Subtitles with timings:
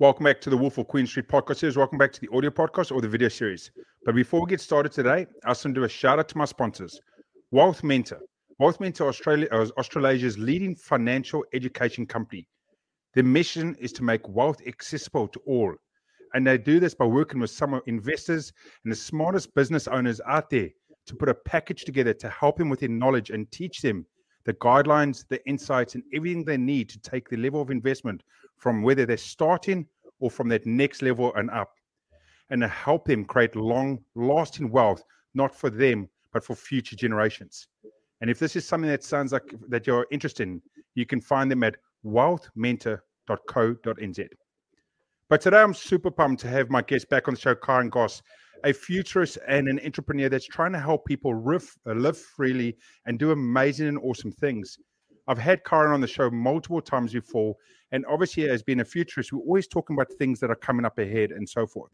[0.00, 1.76] Welcome back to the Wolf of Queen Street podcast series.
[1.76, 3.70] Welcome back to the audio podcast or the video series.
[4.06, 6.38] But before we get started today, I just want to do a shout out to
[6.38, 6.98] my sponsors,
[7.50, 8.20] Wealth Mentor.
[8.58, 12.48] Wealth Mentor Australia is Australasia's leading financial education company.
[13.12, 15.74] Their mission is to make wealth accessible to all.
[16.32, 18.54] And they do this by working with some investors
[18.84, 20.70] and the smartest business owners out there
[21.08, 24.06] to put a package together to help them with their knowledge and teach them
[24.44, 28.22] the guidelines, the insights, and everything they need to take the level of investment
[28.56, 29.86] from whether they're starting
[30.18, 31.72] or from that next level and up,
[32.50, 35.02] and help them create long lasting wealth,
[35.34, 37.68] not for them, but for future generations.
[38.20, 40.60] And if this is something that sounds like that you're interested in,
[40.94, 44.28] you can find them at wealthmentor.co.nz.
[45.28, 48.20] But today I'm super pumped to have my guest back on the show, Kyron Gosse,
[48.64, 53.18] a futurist and an entrepreneur that's trying to help people riff, uh, live freely and
[53.18, 54.78] do amazing and awesome things.
[55.28, 57.54] I've had Kyron on the show multiple times before,
[57.92, 60.98] and obviously, as being a futurist, we're always talking about things that are coming up
[60.98, 61.92] ahead and so forth.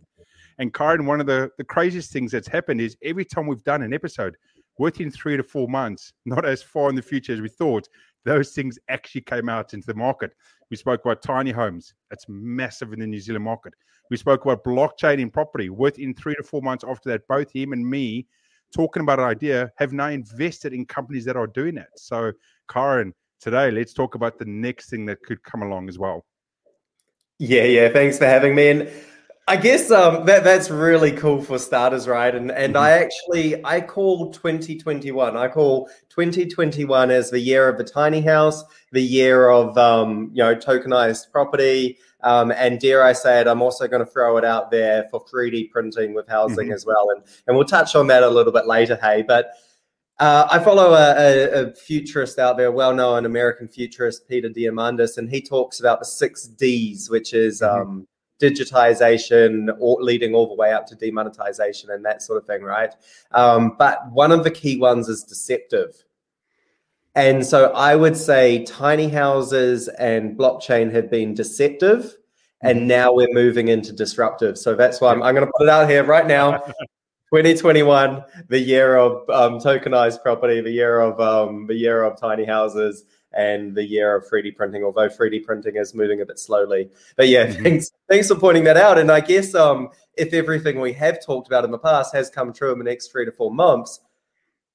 [0.59, 3.83] And Kyron, one of the, the craziest things that's happened is every time we've done
[3.83, 4.37] an episode,
[4.79, 7.89] within three to four months, not as far in the future as we thought,
[8.25, 10.33] those things actually came out into the market.
[10.71, 11.95] We spoke about tiny homes.
[12.11, 13.73] It's massive in the New Zealand market.
[14.11, 15.71] We spoke about blockchain in property.
[15.71, 18.27] Within three to four months after that, both him and me
[18.75, 21.89] talking about an idea have now invested in companies that are doing it.
[21.97, 22.33] So,
[22.69, 26.25] Kyron, today let's talk about the next thing that could come along as well.
[27.39, 27.89] Yeah, yeah.
[27.91, 28.71] Thanks for having me.
[28.71, 28.91] And
[29.49, 32.35] I guess um, that that's really cool for starters, right?
[32.35, 32.83] And and mm-hmm.
[32.83, 35.37] I actually I call 2021.
[35.37, 40.43] I call 2021 as the year of the tiny house, the year of um, you
[40.43, 44.45] know tokenized property, um, and dare I say it, I'm also going to throw it
[44.45, 46.75] out there for 3D printing with housing mm-hmm.
[46.75, 47.11] as well.
[47.15, 48.99] And and we'll touch on that a little bit later.
[49.01, 49.53] Hey, but
[50.19, 55.19] uh, I follow a, a, a, futurist out there, well known American futurist, Peter Diamandis,
[55.19, 57.83] and he talks about the six Ds, which is mm-hmm.
[57.83, 58.09] um,
[58.41, 62.95] digitization, or leading all the way up to demonetization and that sort of thing, right?
[63.33, 66.05] Um, but one of the key ones is deceptive.
[67.15, 72.15] And so I would say tiny houses and blockchain have been deceptive,
[72.63, 72.89] and mm-hmm.
[72.89, 74.59] now we're moving into disruptive.
[74.59, 76.63] So that's why I'm, I'm going to put it out here right now.
[77.35, 82.45] 2021, the year of um, tokenized property, the year of um, the year of tiny
[82.45, 83.05] houses,
[83.37, 84.85] and the year of 3D printing.
[84.85, 87.63] Although 3D printing is moving a bit slowly, but yeah, mm-hmm.
[87.63, 88.99] thanks thanks for pointing that out.
[88.99, 92.53] And I guess um, if everything we have talked about in the past has come
[92.53, 94.01] true in the next three to four months,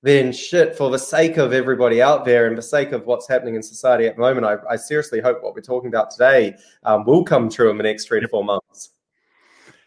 [0.04, 3.56] then shit, for the sake of everybody out there and the sake of what's happening
[3.56, 7.06] in society at the moment, I, I seriously hope what we're talking about today um,
[7.06, 8.61] will come true in the next three to four months.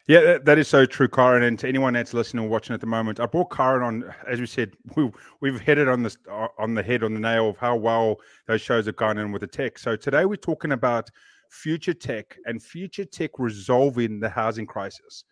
[0.06, 1.46] Yeah, that is so true, Kyron.
[1.48, 4.14] And to anyone that's listening or watching at the moment, I brought Kyron on.
[4.28, 5.10] As we said, we,
[5.40, 6.14] we've hit it on the
[6.58, 9.40] on the head, on the nail of how well those shows have gone in with
[9.40, 9.78] the tech.
[9.78, 11.08] So today we're talking about
[11.50, 15.24] future tech and future tech resolving the housing crisis.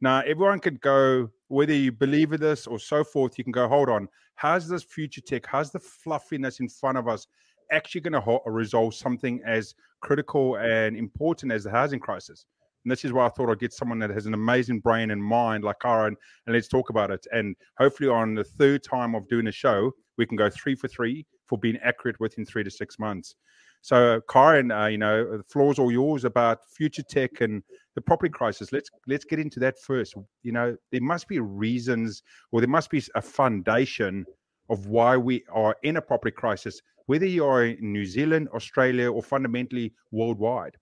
[0.00, 3.36] Now, everyone could go whether you believe in this or so forth.
[3.36, 5.46] You can go, hold on, how's this future tech?
[5.46, 7.26] How's the fluffiness in front of us
[7.70, 12.46] actually going to resolve something as critical and important as the housing crisis?
[12.84, 15.22] And this is why I thought I'd get someone that has an amazing brain and
[15.22, 16.14] mind like Kyron,
[16.46, 17.26] and let's talk about it.
[17.32, 20.88] And hopefully, on the third time of doing a show, we can go three for
[20.88, 23.36] three for being accurate within three to six months.
[23.80, 27.62] So, Kyron, uh, you know, the floor's all yours about future tech and
[27.94, 28.72] the property crisis.
[28.72, 30.14] Let's let's get into that first.
[30.42, 32.22] You know, there must be reasons,
[32.52, 34.24] or there must be a foundation
[34.70, 39.12] of why we are in a property crisis, whether you are in New Zealand, Australia,
[39.12, 40.76] or fundamentally worldwide.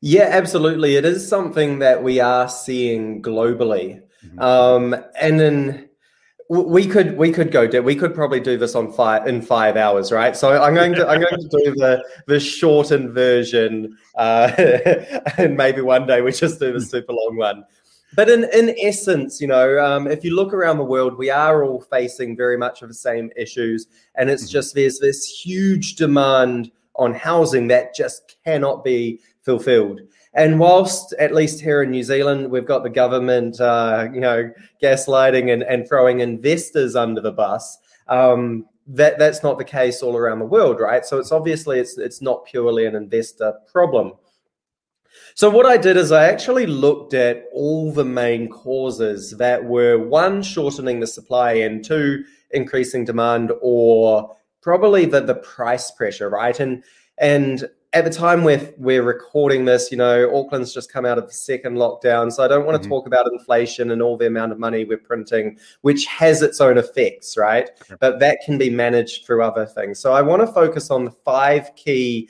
[0.00, 0.96] Yeah, absolutely.
[0.96, 4.02] It is something that we are seeing globally.
[4.24, 4.38] Mm-hmm.
[4.40, 5.88] Um, and then
[6.50, 10.12] we could we could go we could probably do this on five in five hours
[10.12, 14.52] right so i'm going to i'm going to do the the shortened version uh
[15.38, 17.64] and maybe one day we just do the super long one
[18.14, 21.64] but in in essence you know um, if you look around the world we are
[21.64, 23.86] all facing very much of the same issues
[24.16, 24.52] and it's mm-hmm.
[24.52, 30.00] just there's this huge demand on housing that just cannot be fulfilled.
[30.34, 34.50] And whilst, at least here in New Zealand, we've got the government, uh, you know,
[34.82, 40.16] gaslighting and, and throwing investors under the bus, um, that that's not the case all
[40.16, 41.06] around the world, right?
[41.06, 44.12] So it's obviously it's it's not purely an investor problem.
[45.36, 49.98] So what I did is I actually looked at all the main causes that were
[49.98, 56.58] one shortening the supply and two increasing demand or probably the the price pressure, right?
[56.58, 56.84] And
[57.18, 61.26] and at the time we're we're recording this, you know, Auckland's just come out of
[61.28, 62.90] the second lockdown, so I don't want to mm-hmm.
[62.90, 66.76] talk about inflation and all the amount of money we're printing, which has its own
[66.76, 67.70] effects, right?
[68.00, 70.00] But that can be managed through other things.
[70.00, 72.28] So I want to focus on the five key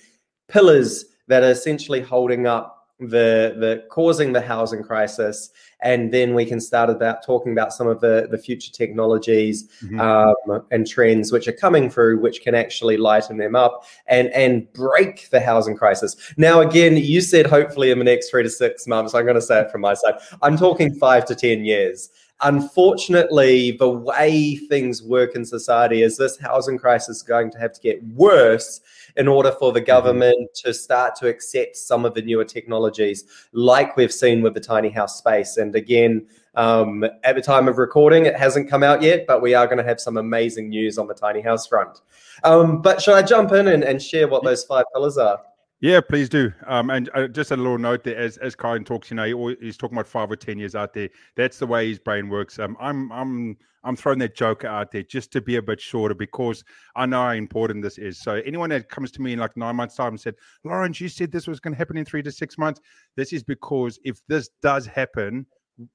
[0.49, 5.50] pillars that are essentially holding up the the causing the housing crisis
[5.81, 9.99] and then we can start about talking about some of the the future technologies mm-hmm.
[9.99, 14.73] um, and trends which are coming through which can actually lighten them up and and
[14.75, 18.87] break the housing crisis now again you said hopefully in the next three to six
[18.87, 22.11] months i'm going to say it from my side i'm talking five to ten years
[22.43, 27.73] unfortunately, the way things work in society is this housing crisis is going to have
[27.73, 28.81] to get worse
[29.16, 29.87] in order for the mm-hmm.
[29.87, 30.69] government mm-hmm.
[30.69, 34.90] to start to accept some of the newer technologies, like we've seen with the tiny
[34.90, 35.56] house space.
[35.56, 36.26] And again,
[36.56, 39.78] um, at the time of recording, it hasn't come out yet, but we are going
[39.78, 42.00] to have some amazing news on the tiny house front.
[42.44, 45.40] Um, but should I jump in and, and share what those five pillars are?
[45.84, 46.50] Yeah, please do.
[46.66, 49.34] Um, and uh, just a little note there, as as Kyron talks, you know, he
[49.34, 51.10] always, he's talking about five or ten years out there.
[51.36, 52.58] That's the way his brain works.
[52.58, 56.14] Um, I'm I'm I'm throwing that joke out there just to be a bit shorter
[56.14, 56.64] because
[56.96, 58.19] I know how important this is.
[58.19, 61.10] So anyone that comes to me in like nine months' time and said, Lawrence, you
[61.10, 62.81] said this was going to happen in three to six months.
[63.14, 65.44] This is because if this does happen,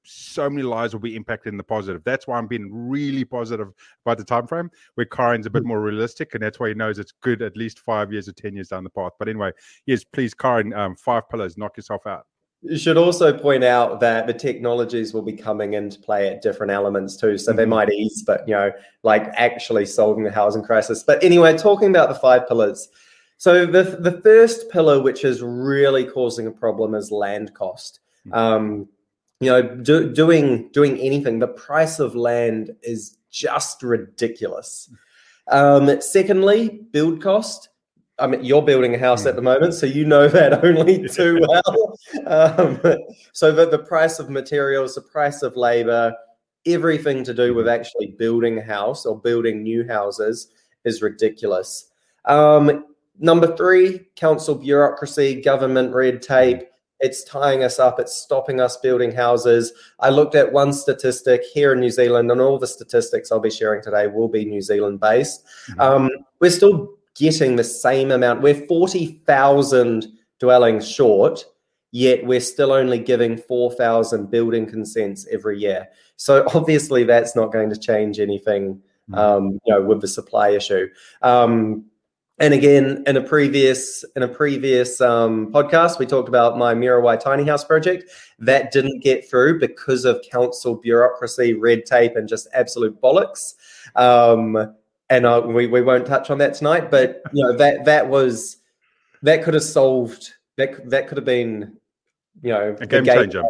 [0.04, 2.02] so many lives will be impacted in the positive.
[2.04, 3.68] That's why I'm being really positive
[4.04, 4.70] about the time frame.
[4.94, 7.80] Where Kyron's a bit more realistic, and that's why he knows it's good at least
[7.80, 9.12] five years or ten years down the path.
[9.18, 9.52] But anyway,
[9.86, 12.26] yes, please, Kyron, um, five pillars, knock yourself out.
[12.62, 16.70] You should also point out that the technologies will be coming into play at different
[16.70, 17.38] elements too.
[17.38, 17.56] So mm-hmm.
[17.56, 18.70] they might ease, but you know,
[19.02, 21.02] like actually solving the housing crisis.
[21.02, 22.88] But anyway, talking about the five pillars.
[23.38, 28.00] So the the first pillar, which is really causing a problem, is land cost.
[28.26, 28.34] Mm-hmm.
[28.34, 28.88] Um,
[29.40, 34.92] you know, do, doing doing anything, the price of land is just ridiculous.
[35.48, 37.68] Um, secondly, build cost.
[38.18, 41.40] I mean, you're building a house at the moment, so you know that only too
[41.48, 41.98] well.
[42.26, 42.80] Um,
[43.32, 46.14] so the, the price of materials, the price of labor,
[46.66, 50.48] everything to do with actually building a house or building new houses
[50.84, 51.90] is ridiculous.
[52.26, 52.84] Um,
[53.18, 56.62] number three, council bureaucracy, government red tape.
[57.00, 57.98] It's tying us up.
[57.98, 59.72] It's stopping us building houses.
[60.00, 63.50] I looked at one statistic here in New Zealand, and all the statistics I'll be
[63.50, 65.44] sharing today will be New Zealand based.
[65.70, 65.80] Mm-hmm.
[65.80, 66.10] Um,
[66.40, 68.42] we're still getting the same amount.
[68.42, 70.06] We're 40,000
[70.38, 71.44] dwellings short,
[71.90, 75.88] yet we're still only giving 4,000 building consents every year.
[76.16, 78.80] So obviously, that's not going to change anything.
[79.10, 79.14] Mm-hmm.
[79.18, 80.86] Um, you know, with the supply issue.
[81.22, 81.89] Um,
[82.40, 87.20] and again, in a previous in a previous um, podcast, we talked about my Muriwai
[87.20, 92.48] tiny house project that didn't get through because of council bureaucracy, red tape, and just
[92.54, 93.56] absolute bollocks.
[93.94, 94.74] Um,
[95.10, 98.56] and I, we we won't touch on that tonight, but you know that that was
[99.22, 101.76] that could have solved that that could have been
[102.42, 103.42] you know a game changer.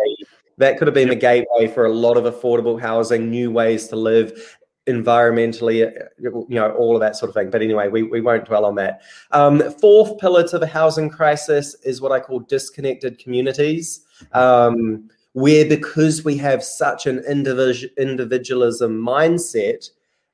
[0.58, 1.16] That could have been yep.
[1.16, 4.58] the gateway for a lot of affordable housing, new ways to live,
[4.90, 7.50] environmentally, uh, you know, all of that sort of thing.
[7.50, 9.02] But anyway, we, we won't dwell on that.
[9.30, 14.04] Um, fourth pillar to the housing crisis is what I call disconnected communities.
[14.32, 19.88] Um, where because we have such an individual individualism mindset,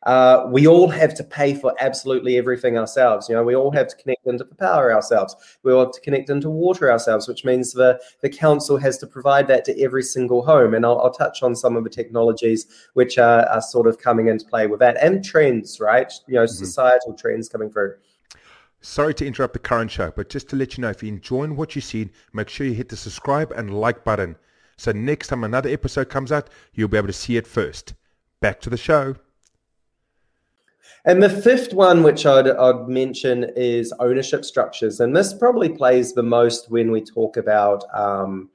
[0.07, 3.29] uh, we all have to pay for absolutely everything ourselves.
[3.29, 5.35] You know, we all have to connect into the power ourselves.
[5.65, 9.07] We all have to connect into water ourselves, which means the, the council has to
[9.09, 10.75] provide that to every single home.
[10.75, 14.29] And I'll, I'll touch on some of the technologies which are, are, sort of coming
[14.29, 16.13] into play with that and trends, right?
[16.29, 16.65] You know, mm-hmm.
[16.65, 17.97] societal trends coming through.
[18.81, 21.57] Sorry to interrupt the current show, but just to let you know, if you're enjoying
[21.57, 24.37] what you see, make sure you hit the subscribe and like button.
[24.77, 27.95] So next time another episode comes out, you'll be able to see it first.
[28.41, 29.17] Back to the show.
[31.07, 34.99] And the fifth one, which I'd, I'd, mention, is ownership structures.
[34.99, 38.51] And this probably plays the most when we talk about um,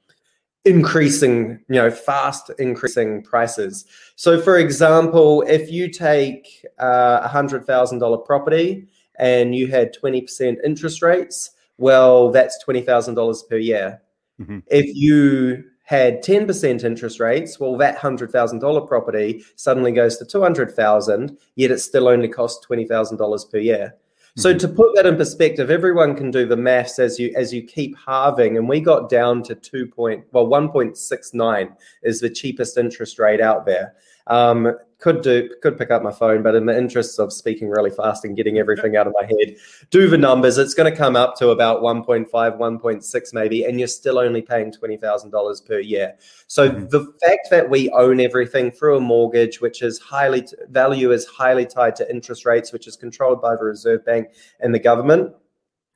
[0.66, 3.86] increasing, you know, fast increasing prices.
[4.18, 11.02] So, for example, if you take uh, a $100,000 property and you had 20% interest
[11.02, 14.02] rates, well, that's $20,000 per year.
[14.42, 14.60] Mm-hmm.
[14.68, 21.72] If you had 10% interest rates, well, that $100,000 property suddenly goes to 200,000, yet
[21.72, 23.96] it still only costs $20,000 per year.
[24.38, 24.60] So mm-hmm.
[24.60, 27.98] to put that in perspective, everyone can do the maths as you as you keep
[27.98, 32.30] halving, and we got down to two point well one point six nine is the
[32.30, 33.94] cheapest interest rate out there.
[34.28, 37.90] Um, could do could pick up my phone, but in the interests of speaking really
[37.90, 39.56] fast and getting everything out of my head,
[39.90, 40.58] do the numbers.
[40.58, 44.72] It's going to come up to about 1.5, 1.6 maybe, and you're still only paying
[44.72, 46.16] twenty thousand dollars per year.
[46.48, 46.88] So mm-hmm.
[46.88, 51.66] the fact that we own everything through a mortgage, which is highly value is highly
[51.66, 54.28] tied to interest rates, which is controlled by the Reserve Bank
[54.60, 55.34] and the government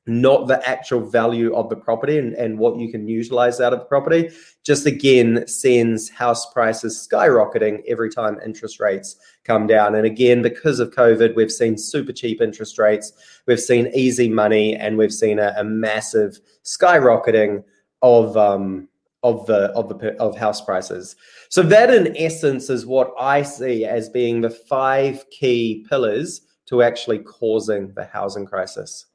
[0.06, 3.80] not the actual value of the property and, and what you can utilize out of
[3.80, 4.30] the property,
[4.62, 9.96] just again sends house prices skyrocketing every time interest rates come down.
[9.96, 13.12] And again, because of COVID, we've seen super cheap interest rates,
[13.46, 17.64] we've seen easy money, and we've seen a, a massive skyrocketing
[18.02, 18.88] of um,
[19.22, 21.16] of the of the of house prices.
[21.48, 26.82] So that, in essence, is what I see as being the five key pillars to
[26.82, 29.06] actually causing the housing crisis.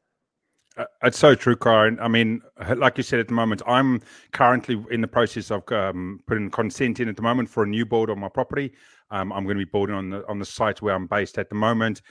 [0.77, 1.97] Uh, it's so true, Kyron.
[1.99, 2.41] I mean,
[2.77, 4.01] like you said at the moment, I'm
[4.31, 7.85] currently in the process of um, putting consent in at the moment for a new
[7.85, 8.71] board on my property.
[9.09, 11.49] Um, I'm going to be building on the on the site where I'm based at
[11.49, 12.01] the moment,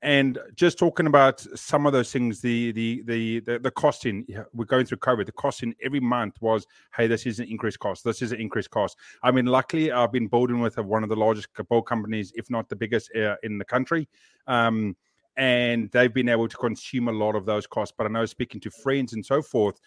[0.00, 2.40] and just talking about some of those things.
[2.40, 5.26] The the the the, the costing we're going through COVID.
[5.26, 8.04] The costing every month was, hey, this is an increased cost.
[8.04, 8.96] This is an increased cost.
[9.22, 12.70] I mean, luckily, I've been building with one of the largest boat companies, if not
[12.70, 14.08] the biggest uh, in the country.
[14.46, 14.96] Um,
[15.38, 17.94] and they've been able to consume a lot of those costs.
[17.96, 19.80] But I know speaking to friends and so forth,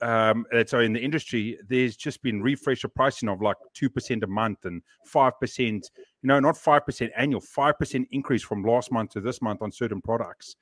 [0.00, 4.26] um, so in the industry, there's just been refresher pricing of like two percent a
[4.26, 5.90] month and five percent.
[6.22, 9.60] You know, not five percent annual, five percent increase from last month to this month
[9.60, 10.56] on certain products.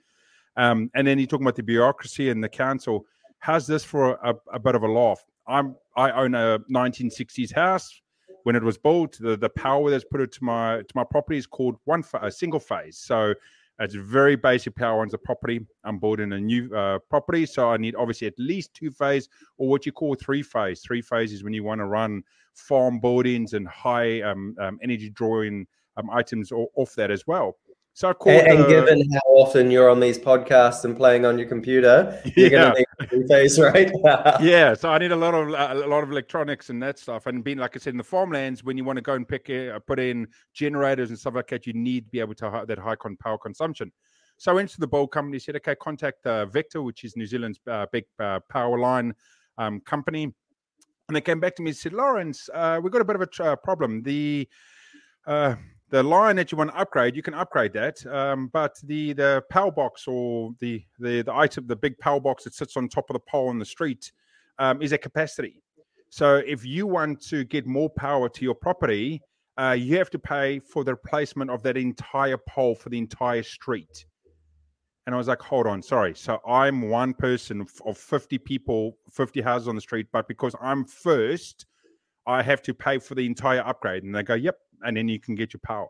[0.57, 3.07] Um, and then you're talking about the bureaucracy and the council.
[3.39, 5.25] How's this for a, a bit of a laugh?
[5.47, 8.01] I'm I own a 1960s house.
[8.45, 11.37] When it was built, the, the power that's put it to my to my property
[11.37, 12.97] is called one a single phase.
[12.97, 13.35] So
[13.81, 15.67] it's very basic power on the property.
[15.85, 19.69] I'm building a new uh, property, so I need obviously at least two phase or
[19.69, 20.81] what you call three phase.
[20.81, 22.23] Three phase is when you want to run
[22.55, 27.57] farm buildings and high um, um, energy drawing um, items off that as well.
[27.93, 31.39] So called, and, and uh, given how often you're on these podcasts and playing on
[31.39, 32.73] your computer, you're yeah.
[32.73, 33.91] going to need face, right?
[34.41, 34.75] yeah.
[34.75, 37.27] So I need a lot of a lot of electronics and that stuff.
[37.27, 39.51] And being like I said in the farmlands, when you want to go and pick
[39.51, 42.67] uh, put in generators and stuff like that, you need to be able to have
[42.69, 43.93] that high con power consumption.
[44.41, 47.27] So I went to the bowl company, said, okay, contact uh, Vector, which is New
[47.27, 49.15] Zealand's uh, big uh, power line
[49.59, 50.23] um, company.
[50.23, 53.23] And they came back to me and said, Lawrence, uh, we've got a bit of
[53.23, 54.03] a tr- problem.
[54.03, 54.49] The
[55.27, 55.57] uh,
[55.91, 58.05] the line that you want to upgrade, you can upgrade that.
[58.07, 62.45] Um, but the the power box or the the the item, the big power box
[62.45, 64.13] that sits on top of the pole in the street,
[64.59, 65.63] um, is a capacity.
[66.09, 69.23] So if you want to get more power to your property,
[69.59, 73.43] uh, you have to pay for the replacement of that entire pole for the entire
[73.43, 74.07] street.
[75.07, 76.15] And I was like, hold on, sorry.
[76.15, 80.85] So I'm one person of 50 people, 50 houses on the street, but because I'm
[80.85, 81.67] first,
[82.27, 84.05] I have to pay for the entire upgrade.
[84.05, 85.89] And they go, yep, and then you can get your power.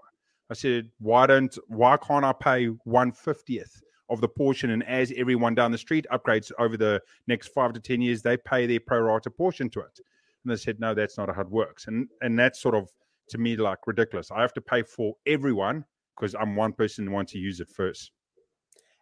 [0.50, 5.12] I said, why don't why can't I pay one fiftieth of the portion and as
[5.16, 8.80] everyone down the street upgrades over the next five to ten years, they pay their
[8.80, 10.00] pro rata portion to it.
[10.44, 11.86] And they said, no, that's not how it works.
[11.86, 12.88] And and that's sort of
[13.28, 14.30] to me like ridiculous.
[14.30, 15.84] I have to pay for everyone
[16.16, 18.10] because I'm one person who wants to use it first.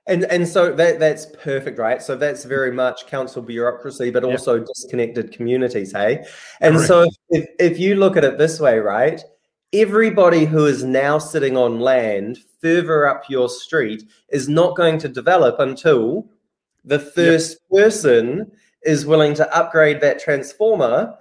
[0.07, 2.03] And and so that that's perfect, right?
[2.03, 4.67] So that's very much council bureaucracy, but also yep.
[4.67, 6.25] disconnected communities, hey.
[6.61, 6.89] And Correct.
[6.89, 9.23] so if, if you look at it this way, right?
[9.73, 15.09] Everybody who is now sitting on land further up your street is not going to
[15.09, 16.27] develop until
[16.85, 17.83] the first yep.
[17.83, 18.51] person
[18.83, 21.15] is willing to upgrade that transformer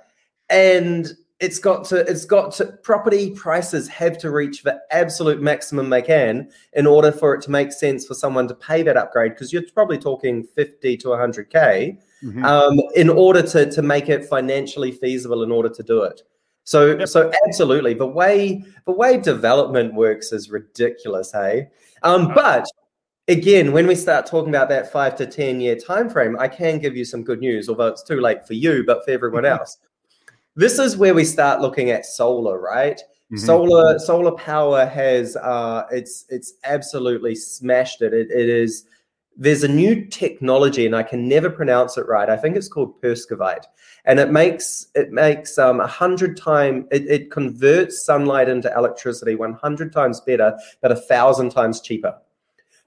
[0.50, 5.90] and it's got to it's got to property prices have to reach the absolute maximum
[5.90, 9.34] they can in order for it to make sense for someone to pay that upgrade
[9.34, 12.46] because you're probably talking 50 to 100k mm-hmm.
[12.46, 16.22] um, in order to to make it financially feasible in order to do it
[16.68, 17.08] so yep.
[17.08, 21.70] so absolutely, the way the way development works is ridiculous, hey.
[22.04, 22.34] Um, uh-huh.
[22.36, 22.66] but
[23.30, 26.80] again, when we start talking about that five to ten year time frame, I can
[26.80, 29.78] give you some good news, although it's too late for you, but for everyone else.
[30.58, 32.98] this is where we start looking at solar, right?
[33.32, 33.38] Mm-hmm.
[33.38, 38.14] Solar solar power has uh, it's it's absolutely smashed it.
[38.14, 38.88] It, it is
[39.38, 42.30] there's a new technology and I can never pronounce it right.
[42.30, 43.66] I think it's called Perovskite,
[44.06, 49.36] and it makes it makes um, a hundred time it, it converts sunlight into electricity
[49.36, 52.18] 100 times better, but a thousand times cheaper.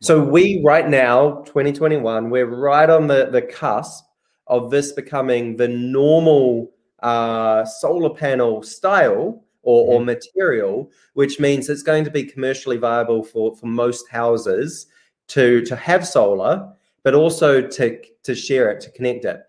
[0.00, 4.04] So we right now, 2021, we're right on the the cusp
[4.48, 10.06] of this becoming the normal uh, solar panel style or, or mm-hmm.
[10.06, 14.88] material, which means it's going to be commercially viable for for most houses
[15.30, 16.72] to to have solar,
[17.02, 19.40] but also to to share it, to connect it.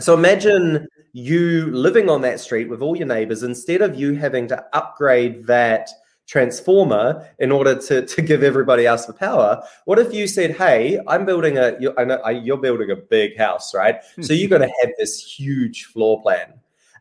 [0.00, 4.48] So imagine you living on that street with all your neighbors instead of you having
[4.48, 5.90] to upgrade that
[6.26, 9.62] transformer in order to, to give everybody else the power.
[9.84, 13.36] What if you said hey i'm building a you, I know you're building a big
[13.36, 13.96] house right?
[14.16, 14.22] Hmm.
[14.22, 16.54] So you're going to have this huge floor plan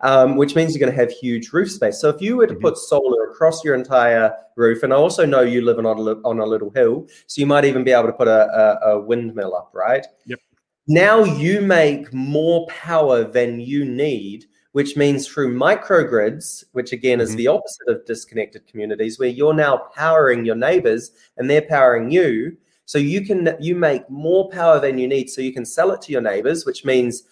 [0.04, 2.00] um, which means you're going to have huge roof space.
[2.00, 2.62] So if you were to mm-hmm.
[2.62, 6.40] put solar across your entire roof, and I also know you live on a, on
[6.40, 9.56] a little hill, so you might even be able to put a, a, a windmill
[9.56, 10.06] up, right?
[10.26, 10.40] Yep.
[10.88, 17.30] Now you make more power than you need which means through microgrids, which again is
[17.30, 17.38] mm-hmm.
[17.38, 22.58] the opposite of disconnected communities, where you're now powering your neighbors and they're powering you.
[22.86, 26.02] So you can you make more power than you need, so you can sell it
[26.04, 27.24] to your neighbors, which means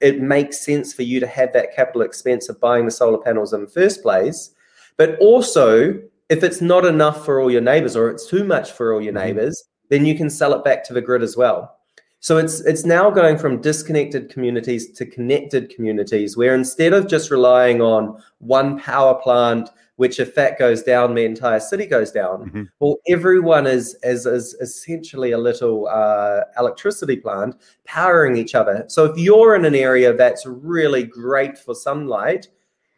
[0.00, 3.52] it makes sense for you to have that capital expense of buying the solar panels
[3.52, 4.50] in the first place.
[4.96, 8.92] But also, if it's not enough for all your neighbors or it's too much for
[8.92, 9.36] all your mm-hmm.
[9.36, 11.76] neighbors, then you can sell it back to the grid as well.
[12.20, 17.30] So it's it's now going from disconnected communities to connected communities where instead of just
[17.30, 22.46] relying on one power plant which if that goes down, the entire city goes down.
[22.46, 22.62] Mm-hmm.
[22.78, 28.86] Well, everyone is, is, is essentially a little uh, electricity plant powering each other.
[28.88, 32.48] So if you're in an area that's really great for sunlight,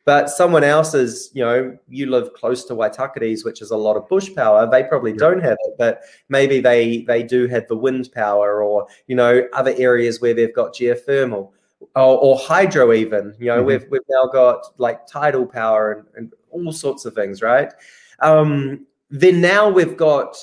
[0.04, 3.97] but someone else is, you know, you live close to Waitakere's, which is a lot
[3.97, 4.71] of bush power.
[4.71, 8.87] They probably don't have it, but maybe they they do have the wind power, or
[9.09, 11.50] you know, other areas where they've got geothermal
[11.97, 12.92] or, or hydro.
[12.92, 13.66] Even you know, mm-hmm.
[13.66, 17.73] we've we've now got like tidal power and, and all sorts of things, right?
[18.21, 20.37] Um, then now we've got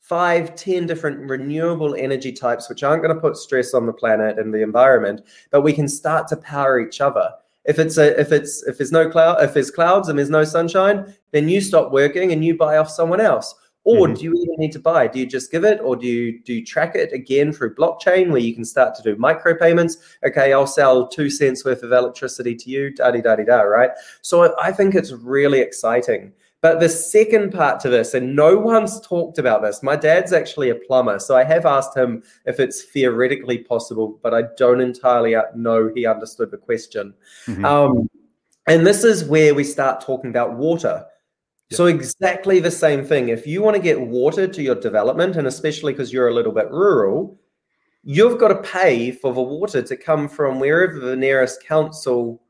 [0.00, 4.38] five, ten different renewable energy types, which aren't going to put stress on the planet
[4.38, 7.30] and the environment, but we can start to power each other.
[7.64, 10.44] If it's a, if it's if there's no cloud, if there's clouds and there's no
[10.44, 13.54] sunshine, then you stop working and you buy off someone else.
[13.84, 14.14] Or mm-hmm.
[14.14, 15.08] do you even need to buy?
[15.08, 18.30] Do you just give it, or do you do you track it again through blockchain
[18.30, 19.96] where you can start to do micropayments?
[20.24, 23.90] Okay, I'll sell two cents worth of electricity to you, da da da da, right?
[24.20, 26.32] So I think it's really exciting.
[26.60, 29.82] But the second part to this, and no one's talked about this.
[29.82, 34.32] My dad's actually a plumber, so I have asked him if it's theoretically possible, but
[34.32, 37.14] I don't entirely know he understood the question.
[37.46, 37.64] Mm-hmm.
[37.64, 38.08] Um,
[38.68, 41.04] and this is where we start talking about water.
[41.72, 43.28] So exactly the same thing.
[43.28, 46.52] If you want to get water to your development, and especially because you're a little
[46.52, 47.38] bit rural,
[48.02, 52.42] you've got to pay for the water to come from wherever the nearest council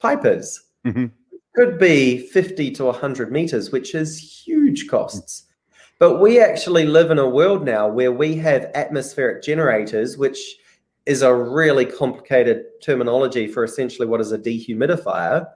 [0.00, 0.62] pipe is.
[0.84, 1.06] Mm-hmm.
[1.54, 5.44] Could be 50 to 100 meters, which is huge costs.
[5.98, 10.38] But we actually live in a world now where we have atmospheric generators, which
[11.06, 15.46] is a really complicated terminology for essentially what is a dehumidifier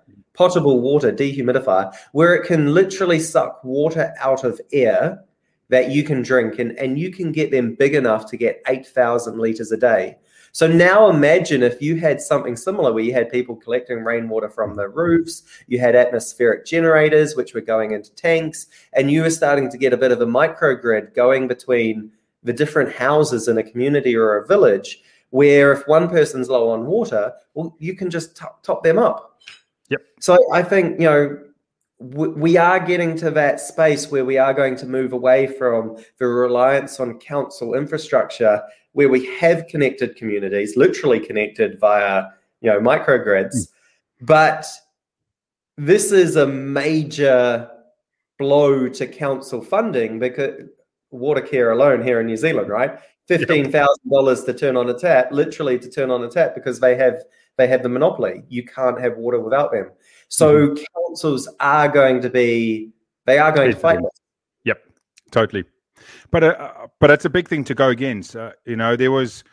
[0.41, 5.23] potable water dehumidifier where it can literally suck water out of air
[5.69, 9.39] that you can drink and, and you can get them big enough to get 8,000
[9.39, 10.17] liters a day.
[10.53, 14.77] So now imagine if you had something similar where you had people collecting rainwater from
[14.77, 19.71] the roofs, you had atmospheric generators which were going into tanks, and you were starting
[19.71, 22.11] to get a bit of a microgrid going between
[22.45, 26.87] the different houses in a community or a village where if one person's low on
[26.87, 29.30] water, well, you can just top, top them up
[29.91, 30.01] Yep.
[30.21, 31.39] So I think, you know,
[32.01, 36.27] we are getting to that space where we are going to move away from the
[36.27, 42.25] reliance on council infrastructure where we have connected communities literally connected via
[42.63, 43.67] you know microgrids mm.
[44.23, 44.67] but
[45.77, 47.69] this is a major
[48.39, 50.69] blow to council funding because
[51.13, 52.99] Watercare alone here in new zealand right
[53.29, 57.23] $15000 to turn on a tap literally to turn on a tap because they have
[57.57, 58.43] they have the monopoly.
[58.49, 59.91] You can't have water without them.
[60.29, 60.83] So mm-hmm.
[61.07, 62.91] councils are going to be
[63.27, 63.99] they are going to fight.
[64.65, 64.83] Yep,
[65.31, 65.65] totally.
[66.31, 68.37] But uh, but that's a big thing to go against.
[68.37, 69.45] Uh, you know, there was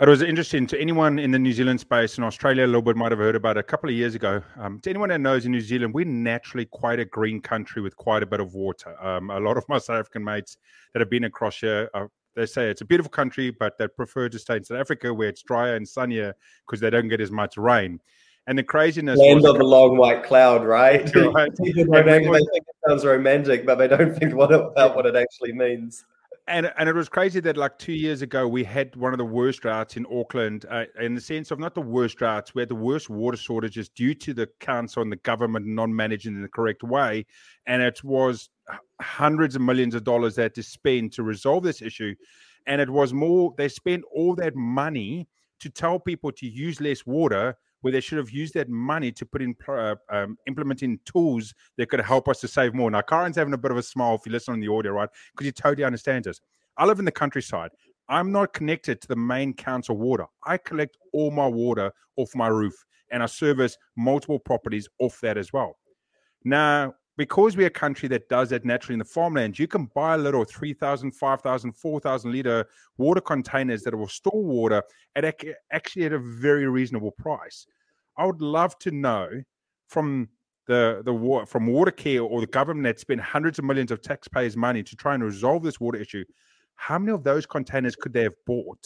[0.00, 2.64] it was interesting to anyone in the New Zealand space in Australia.
[2.64, 4.42] A little bit might have heard about it a couple of years ago.
[4.58, 7.96] Um, to anyone that knows in New Zealand, we're naturally quite a green country with
[7.96, 9.00] quite a bit of water.
[9.04, 10.56] Um, a lot of my South African mates
[10.92, 14.28] that have been across here are they say it's a beautiful country, but they prefer
[14.28, 16.34] to stay in South Africa where it's drier and sunnier
[16.66, 18.00] because they don't get as much rain.
[18.46, 21.14] And the craziness land of the long white cloud, right?
[21.14, 21.50] right.
[21.56, 25.52] People they think it sounds romantic, but they don't think what about what it actually
[25.52, 26.04] means.
[26.46, 29.24] And and it was crazy that like two years ago we had one of the
[29.24, 32.68] worst droughts in Auckland, uh, in the sense of not the worst droughts, we had
[32.68, 36.48] the worst water shortages due to the council and the government not managing in the
[36.48, 37.24] correct way,
[37.66, 38.50] and it was
[39.00, 42.14] hundreds of millions of dollars they had to spend to resolve this issue.
[42.66, 45.26] And it was more, they spent all that money
[45.60, 49.26] to tell people to use less water where they should have used that money to
[49.26, 52.90] put in uh, um, implementing tools that could help us to save more.
[52.90, 55.10] Now, Kyron's having a bit of a smile if you listen on the audio, right?
[55.32, 56.40] Because you totally understand this.
[56.78, 57.72] I live in the countryside.
[58.08, 60.24] I'm not connected to the main council water.
[60.46, 62.74] I collect all my water off my roof
[63.10, 65.76] and I service multiple properties off that as well.
[66.42, 70.16] Now, because we're a country that does that naturally in the farmland, you can buy
[70.16, 72.66] little 3,000, 5,000, 4,000 liter
[72.98, 74.82] water containers that will store water
[75.14, 75.24] at
[75.70, 77.66] actually at a very reasonable price.
[78.16, 79.28] I would love to know
[79.88, 80.28] from
[80.66, 84.56] the the water from Watercare or the government that spent hundreds of millions of taxpayers'
[84.56, 86.24] money to try and resolve this water issue,
[86.76, 88.84] how many of those containers could they have bought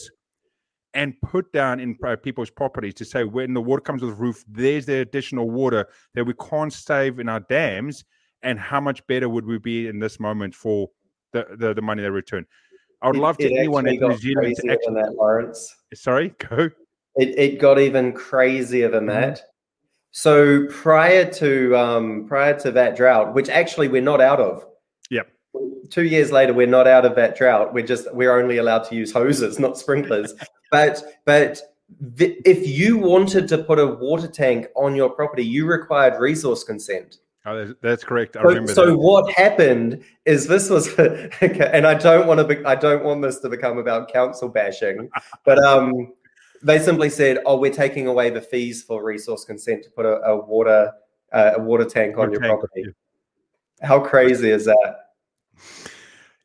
[0.93, 4.21] and put down in uh, people's properties to say when the water comes with the
[4.21, 8.03] roof, there's the additional water that we can't save in our dams
[8.41, 10.89] and how much better would we be in this moment for
[11.33, 12.45] the the, the money they return?
[13.01, 15.73] I would love to anyone in New Zealand to actually that, Lawrence.
[15.93, 16.69] Sorry, go.
[17.15, 19.13] It, it got even crazier than Mhm.
[19.13, 19.41] that.
[20.11, 24.65] So prior to um, prior to that drought, which actually we're not out of.
[25.11, 25.27] Yep.
[25.89, 27.73] Two years later, we're not out of that drought.
[27.73, 30.33] We're just we're only allowed to use hoses, not sprinklers.
[30.71, 31.61] but but
[31.99, 36.63] the, if you wanted to put a water tank on your property, you required resource
[36.63, 37.17] consent.
[37.45, 38.35] Oh, that's, that's correct.
[38.37, 38.97] I So, remember so that.
[38.97, 43.21] what happened is this was, okay, and I don't want to, be, I don't want
[43.23, 45.09] this to become about council bashing,
[45.45, 46.13] but um,
[46.63, 50.21] they simply said, "Oh, we're taking away the fees for resource consent to put a,
[50.21, 50.91] a water
[51.31, 52.85] uh, a water tank on Water your tank, property."
[53.81, 54.95] How crazy is that?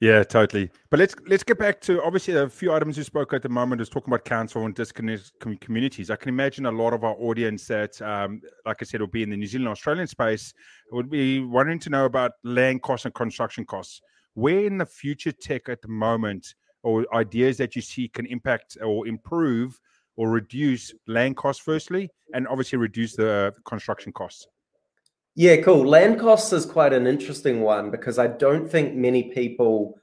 [0.01, 0.71] Yeah, totally.
[0.91, 3.81] But let's let's get back to obviously a few items you spoke at the moment
[3.81, 6.11] is talking about council and disconnected com- communities.
[6.11, 9.23] I can imagine a lot of our audience that, um, like I said, will be
[9.23, 10.53] in the New Zealand Australian space
[10.91, 14.03] would be wanting to know about land costs and construction costs.
[14.35, 18.77] Where in the future tech at the moment or ideas that you see can impact
[18.83, 19.81] or improve
[20.17, 24.47] or reduce land costs firstly, and obviously reduce the construction costs.
[25.35, 25.85] Yeah, cool.
[25.85, 29.99] Land costs is quite an interesting one because I don't think many people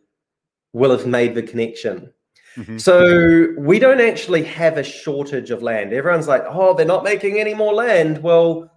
[0.73, 2.13] will have made the connection.
[2.57, 2.81] Mhm.
[2.81, 5.93] So we don't actually have a shortage of land.
[5.93, 8.69] Everyone's like, "Oh, they're not making any more land." Well,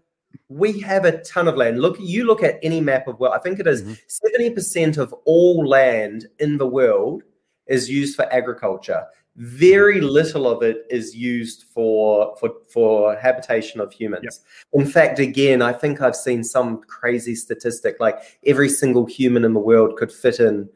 [0.48, 1.80] we have a ton of land.
[1.80, 3.34] Look, you look at any map of world.
[3.34, 3.98] I think it is Mhm.
[4.06, 7.24] 70% of all land in the world
[7.66, 9.04] is used for agriculture.
[9.36, 14.42] Very little of it is used for for for habitation of humans.
[14.72, 19.52] In fact, again, I think I've seen some crazy statistic like every single human in
[19.52, 20.68] the world could fit in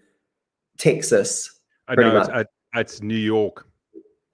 [0.76, 1.60] Texas.
[1.86, 3.68] I know it's, it's New York.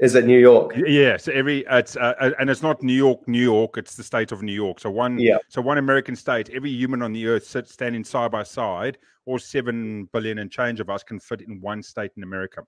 [0.00, 0.74] Is it New York?
[0.76, 3.76] Yeah, so every it's uh, uh, and it's not New York, New York.
[3.76, 4.80] It's the state of New York.
[4.80, 5.38] So one, Yeah.
[5.48, 6.50] so one American state.
[6.50, 10.80] Every human on the earth sits standing side by side, or seven billion and change
[10.80, 12.62] of us can fit in one state in America.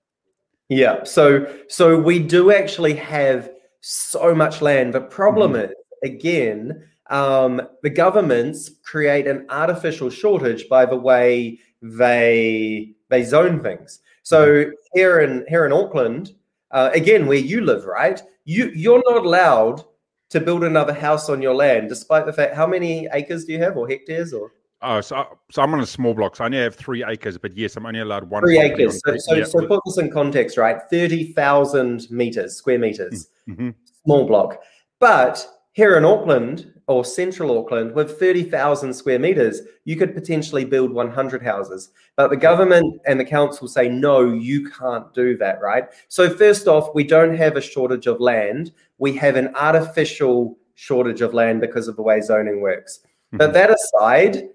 [0.69, 1.03] Yeah.
[1.03, 3.51] So so we do actually have
[3.81, 4.93] so much land.
[4.93, 5.65] The problem Mhm.
[5.65, 5.71] is
[6.03, 13.99] again, um, the governments create an artificial shortage by the way they they zone things.
[14.23, 16.33] So here in here in Auckland,
[16.71, 18.21] uh, again where you live, right?
[18.43, 19.83] You you're not allowed
[20.31, 23.59] to build another house on your land, despite the fact how many acres do you
[23.59, 24.51] have or hectares or
[24.81, 26.35] Oh, so so I'm on a small block.
[26.35, 28.43] So I only have three acres, but yes, I'm only allowed one.
[28.43, 29.01] three acres.
[29.05, 30.77] So, on- so, yeah, so put this in context, right?
[30.91, 33.29] Thirty thousand meters, square meters.
[33.49, 33.73] mhm.
[34.05, 34.61] small block.
[34.99, 40.91] But here in Auckland or central Auckland, with 30,000 square meters, you could potentially build
[40.91, 41.89] 100 houses.
[42.15, 45.83] But the government and the council say, no, you can't do that, right?
[46.07, 48.71] So, first off, we don't have a shortage of land.
[48.99, 53.01] We have an artificial shortage of land because of the way zoning works.
[53.33, 53.53] But Mhm.
[53.53, 54.49] that aside,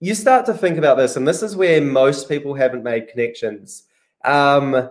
[0.00, 3.84] you start to think about this, and this is where most people haven't made connections.
[4.24, 4.90] Um,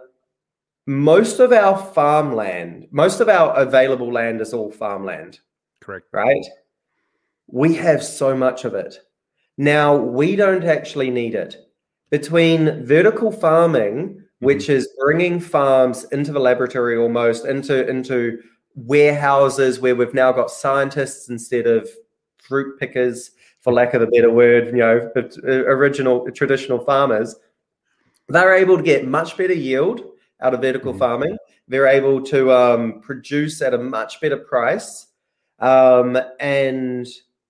[0.86, 5.40] most of our farmland, most of our available land is all farmland,
[5.82, 6.08] correct.
[6.12, 6.46] right?
[7.48, 9.00] We have so much of it.
[9.58, 11.58] Now, we don't actually need it.
[12.10, 18.40] Between vertical farming, which is bringing farms into the laboratory almost, into, into
[18.76, 21.90] warehouses where we've now got scientists instead of
[22.38, 23.32] fruit pickers,
[23.68, 27.36] for lack of a better word, you know, uh, original traditional farmers,
[28.30, 30.06] they're able to get much better yield
[30.40, 31.00] out of vertical Mhm.
[31.00, 31.38] farming.
[31.68, 35.08] They're able to um, produce at a much better price,
[35.60, 37.06] um, and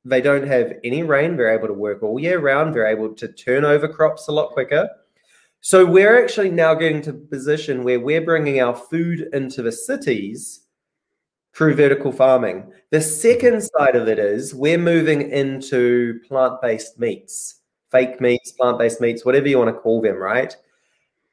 [0.06, 1.38] they don't have any rain.
[1.38, 2.74] They're able to work all year round.
[2.74, 4.90] They're able to turn over crops a lot quicker.
[5.60, 9.72] So we're actually now getting to a position where we're bringing our food into the
[9.72, 10.62] cities
[11.58, 12.72] through vertical farming.
[12.92, 19.26] The second side of it is we're moving into plant-based meats, fake meats, plant-based meats,
[19.26, 20.56] whatever you want to call them, right?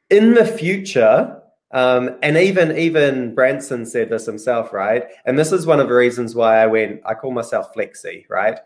[0.09, 5.05] In the future, um, and even even Branson said this himself, right?
[5.27, 7.03] And this is one of the reasons why I went.
[7.05, 8.59] I call myself Flexi, right?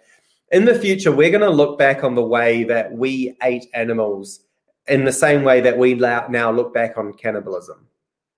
[0.52, 4.42] In the future, we're going to look back on the way that we ate animals
[4.86, 7.87] in the same way that we now look back on cannibalism,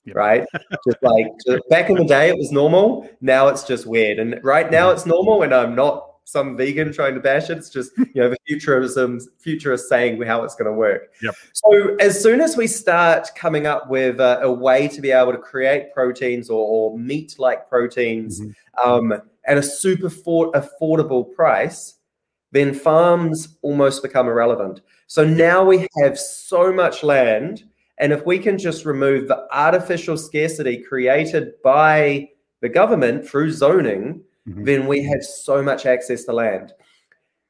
[0.07, 0.17] Yep.
[0.17, 0.47] right?
[0.87, 3.09] just like just back in the day, it was normal.
[3.21, 5.43] Now it's just weird, and right now it's normal.
[5.43, 7.59] And I'm not some vegan trying to bash it.
[7.59, 11.13] It's just you know the futurism, futurist saying how it's going to work.
[11.23, 11.35] Yep.
[11.53, 15.33] So as soon as we start coming up with a, a way to be able
[15.33, 18.55] to create proteins or, or meat-like proteins Mhm.
[18.85, 19.13] um,
[19.45, 21.95] at a super for- affordable price,
[22.53, 24.81] then farms almost become irrelevant.
[25.09, 27.65] So now we have so much land,
[28.01, 32.29] and if we can just remove the artificial scarcity created by
[32.63, 34.65] the government through zoning, Mhm.
[34.65, 36.73] then we have so much access to land.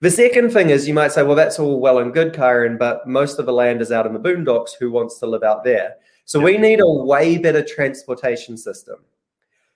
[0.01, 3.07] The second thing is you might say, well, that's all well and good, Kyron, but
[3.07, 4.71] most of the land is out in the boondocks.
[4.79, 5.97] Who wants to live out there?
[6.25, 8.97] So we need a way better transportation system.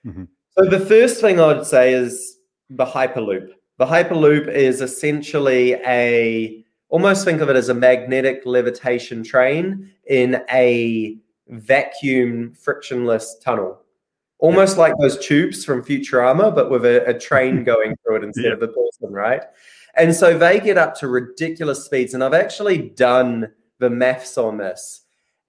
[0.05, 0.27] Mhm.
[0.57, 3.49] So the first thing I would say is the Hyperloop.
[3.77, 10.41] The Hyperloop is essentially a almost think of it as a magnetic levitation train in
[10.51, 11.17] a
[11.47, 13.81] vacuum frictionless tunnel.
[14.39, 18.45] Almost like those tubes from Futurama, but with a, a train going through it instead
[18.45, 18.53] yeah.
[18.53, 19.43] of a person, right?
[19.95, 22.13] And so they get up to ridiculous speeds.
[22.13, 25.01] And I've actually done the maths on this.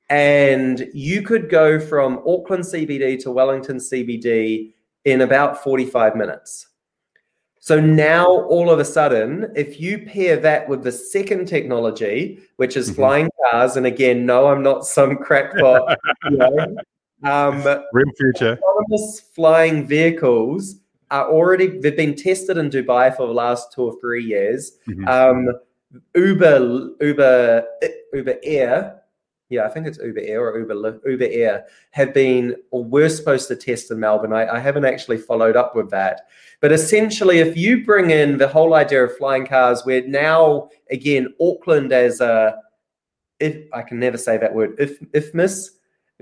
[0.09, 4.73] And you could go from Auckland CBD to Wellington CBD
[5.05, 6.69] in about 45 minutes.
[7.67, 12.77] So now all of a sudden, if you pair that with the second technology, which
[12.77, 12.95] is mm-hmm.
[12.95, 15.99] flying cars, and again, no, I'm not some crackpot,
[16.31, 16.77] you know,
[17.25, 20.77] um, real future autonomous flying vehicles
[21.11, 24.79] are already they've been tested in Dubai for the last two or three years.
[24.89, 25.09] Mm-hmm.
[25.09, 25.49] Um,
[26.15, 27.67] Uber, Uber,
[28.13, 29.03] Uber Air
[29.49, 33.49] yeah, I think it's Uber Air or Uber Uber Air have been or were supposed
[33.49, 34.33] to test in Melbourne.
[34.33, 36.23] I, I, haven't actually followed up with that.
[36.61, 41.33] But essentially, if you bring in the whole idea of flying cars, where now again
[41.41, 42.61] Auckland as a
[43.39, 45.71] if I can never say that word, if if miss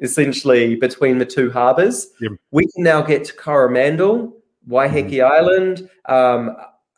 [0.03, 2.33] essentially between the two harbours, yep.
[2.51, 4.37] we can now get to Coromandel,
[4.69, 5.33] Waiheke mm-hmm.
[5.33, 6.57] Island, um,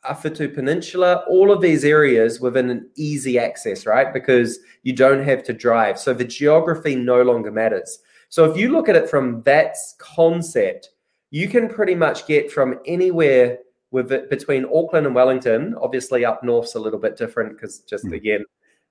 [0.08, 4.12] Awhitu Peninsula, all of these areas within an easy access, right?
[4.12, 5.98] Because you don't have to drive.
[5.98, 7.98] So the geography no longer matters.
[8.28, 10.90] So if you look at it from that concept,
[11.30, 13.58] you can pretty much get from anywhere
[13.90, 15.74] with it between Auckland and Wellington.
[15.80, 18.14] Obviously, up north's a little bit different because just mm.
[18.14, 18.44] again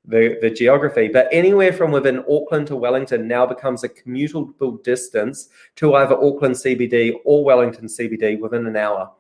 [0.08, 5.49] the, the geography, but anywhere from within Auckland to Wellington now becomes a commutable distance
[5.78, 9.12] to either Auckland CBD or Wellington CBD within an hour.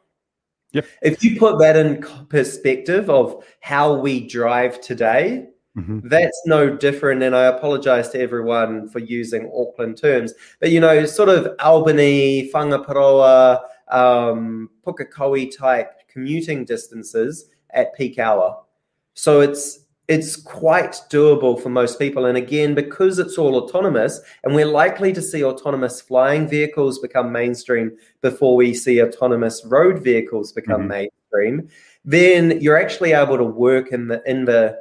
[0.75, 0.85] Yep.
[1.03, 6.05] If you put that in perspective of how we drive today, mm-hmm.
[6.09, 7.23] that's no different.
[7.23, 12.51] And I apologize to everyone for using Auckland terms, but you know, sort of Albany,
[12.53, 18.61] Whangaparaoa, um, Pukekohe type commuting distances at peak hour.
[19.13, 22.25] So it's it's quite doable for most people.
[22.25, 27.31] And again, because it's all autonomous, and we're likely to see autonomous flying vehicles become
[27.31, 31.09] mainstream before we see autonomous road vehicles become mm-hmm.
[31.33, 31.69] mainstream,
[32.03, 34.79] then you're actually able to work in the in the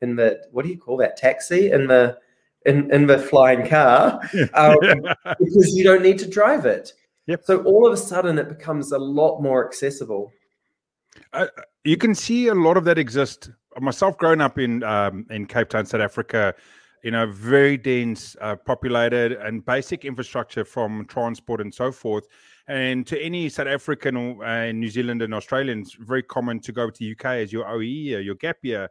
[0.00, 2.18] in the what do you call that taxi in the
[2.64, 4.20] in, in the flying car
[4.54, 4.78] um,
[5.38, 6.92] because you don't need to drive it.
[7.26, 7.44] Yep.
[7.44, 10.32] So all of a sudden, it becomes a lot more accessible.
[11.32, 11.46] Uh,
[11.84, 13.50] you can see a lot of that exist
[13.80, 16.54] myself growing up in um, in Cape Town, South Africa,
[17.02, 22.26] you know, very dense, uh, populated, and basic infrastructure from transport and so forth.
[22.66, 26.88] And to any South African or uh, New Zealand and Australians, very common to go
[26.88, 28.88] to the UK as your OE year, your gap year.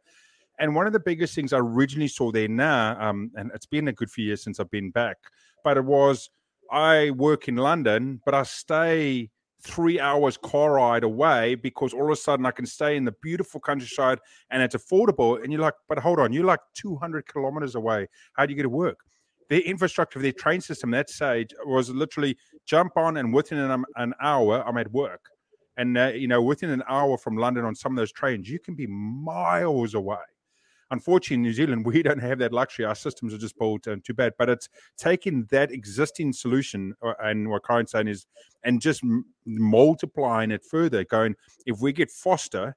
[0.60, 3.88] And one of the biggest things I originally saw there now, um, and it's been
[3.88, 5.18] a good few years since I've been back,
[5.64, 6.30] but it was
[6.72, 9.30] I work in London, but I stay
[9.64, 13.14] three hours car ride away because all of a sudden I can stay in the
[13.22, 15.42] beautiful countryside and it's affordable.
[15.42, 18.08] And you're like, but hold on, you're like 200 kilometers away.
[18.34, 19.00] How do you get to work?
[19.50, 24.14] Their infrastructure, their train system that stage was literally jump on and within an, an
[24.22, 25.30] hour, I'm at work.
[25.78, 28.60] And, uh, you know, within an hour from London on some of those trains, you
[28.60, 30.18] can be miles away
[30.92, 32.86] unfortunately, in New Zealand, we don't have that luxury.
[32.86, 34.34] Our systems are just built uh, too bad.
[34.38, 38.26] But it's taking that existing solution, uh, and what Kyron's saying is,
[38.64, 42.76] and just m- multiplying it further, going, if we get Foster,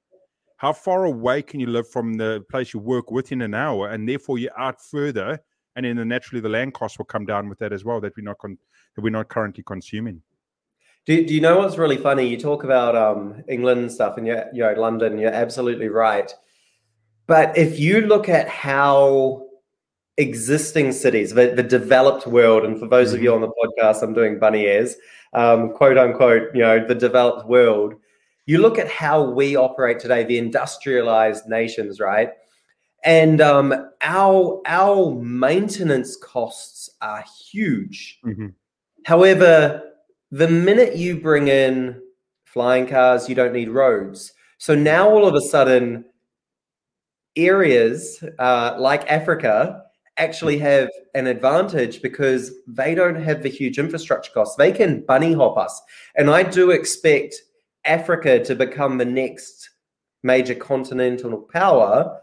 [0.57, 3.91] how far away can you live from the place you work within an hour?
[3.91, 5.39] And therefore, you're out further.
[5.75, 8.25] And then naturally, the land costs will come down with that as well, that we're
[8.25, 8.57] not, con-
[8.95, 10.23] that we're not currently consuming.
[11.05, 12.27] Do, do you know what's really funny?
[12.27, 16.35] You talk about um, England stuff and you're, you know, London, you're absolutely right.
[17.27, 19.47] But if you look at how
[20.17, 23.17] existing cities, the, the developed world, and for those mm-hmm.
[23.17, 23.45] of you mm-hmm.
[23.45, 24.97] on the podcast, I'm doing bunny ears,
[25.33, 27.95] um, quote unquote, you know, the developed world,
[28.47, 32.31] you look at how we operate today, the industrialized nations, right?
[33.05, 38.19] And um, our our maintenance costs are huge.
[38.25, 38.49] Mm-hmm.
[39.05, 39.83] However,
[40.31, 42.01] the minute you bring in
[42.45, 44.33] flying cars, you don't need roads.
[44.59, 46.05] So now all of a sudden,
[47.37, 49.83] areas uh, like Africa
[50.19, 54.57] actually have an advantage because they don't have the huge infrastructure costs.
[54.57, 55.81] They can bunny hop us.
[56.17, 57.35] And I do expect
[57.85, 59.71] Africa to become the next
[60.23, 62.21] major continental power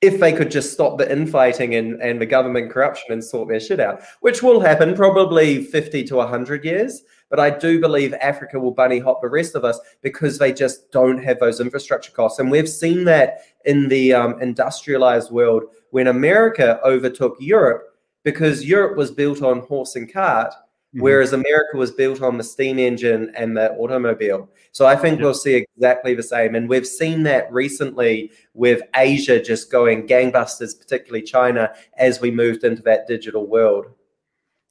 [0.00, 3.58] if they could just stop the infighting and, and the government corruption and sort their
[3.58, 7.02] shit out, which will happen probably 50 to 100 years.
[7.30, 10.90] But I do believe Africa will bunny hop the rest of us because they just
[10.92, 12.38] don't have those infrastructure costs.
[12.38, 18.96] And we've seen that in the um, industrialized world when America overtook Europe because Europe
[18.96, 20.54] was built on horse and cart
[20.88, 21.02] mm-hmm.
[21.02, 24.48] whereas America was built on the steam engine and the automobile.
[24.72, 25.24] So I think yep.
[25.24, 26.54] we'll see exactly the same.
[26.54, 32.64] And we've seen that recently with Asia just going gangbusters, particularly China, as we moved
[32.64, 33.86] into that digital world.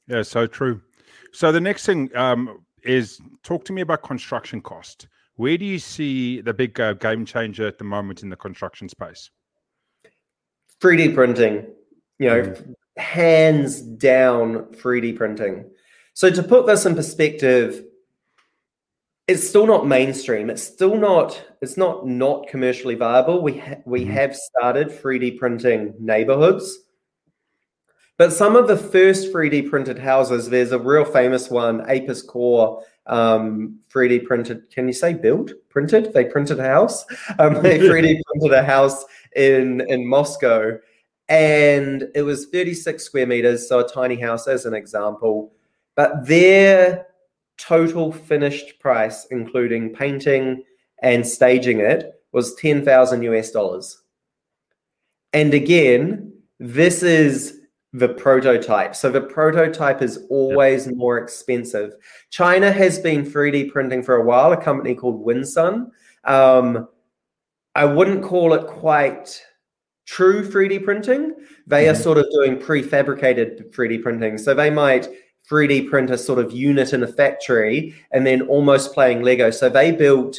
[0.06, 0.80] Yeah, so true.
[1.32, 5.08] So the next thing um, is talk to me about construction cost.
[5.36, 8.88] Where do you see the big uh, game changer at the moment in the construction
[8.88, 9.30] space?
[10.80, 11.66] 3D printing,
[12.18, 12.74] you know, mm.
[12.96, 15.70] hands down 3D printing.
[16.14, 17.84] So to put this in perspective,
[19.28, 20.50] it's still not mainstream.
[20.50, 21.40] It's still not.
[21.60, 23.42] It's not not commercially viable.
[23.42, 24.10] We ha- we mm.
[24.10, 26.78] have started 3D printing neighborhoods,
[28.18, 30.50] but some of the first 3D printed houses.
[30.50, 34.70] There's a real famous one, Apis Cor um, 3D printed.
[34.70, 35.52] Can you say built?
[35.68, 36.12] printed?
[36.12, 37.04] They printed a house.
[37.38, 39.04] Um, they 3D printed a house
[39.36, 40.78] in in Moscow,
[41.28, 45.52] and it was 36 square meters, so a tiny house as an example.
[45.94, 47.06] But their
[47.58, 50.64] total finished price, including painting
[51.02, 54.02] and staging it, was 10,000 US dollars.
[55.32, 57.60] And again, this is
[57.92, 58.94] the prototype.
[58.94, 60.96] So the prototype is always yep.
[60.96, 61.94] more expensive.
[62.30, 65.90] China has been 3D printing for a while, a company called Winsun.
[66.24, 66.88] Um,
[67.74, 69.42] I wouldn't call it quite
[70.04, 71.34] true 3D printing.
[71.66, 71.92] They mm-hmm.
[71.92, 74.36] are sort of doing prefabricated 3D printing.
[74.36, 75.08] So they might
[75.50, 79.50] 3D print a sort of unit in a factory and then almost playing Lego.
[79.50, 80.38] So they built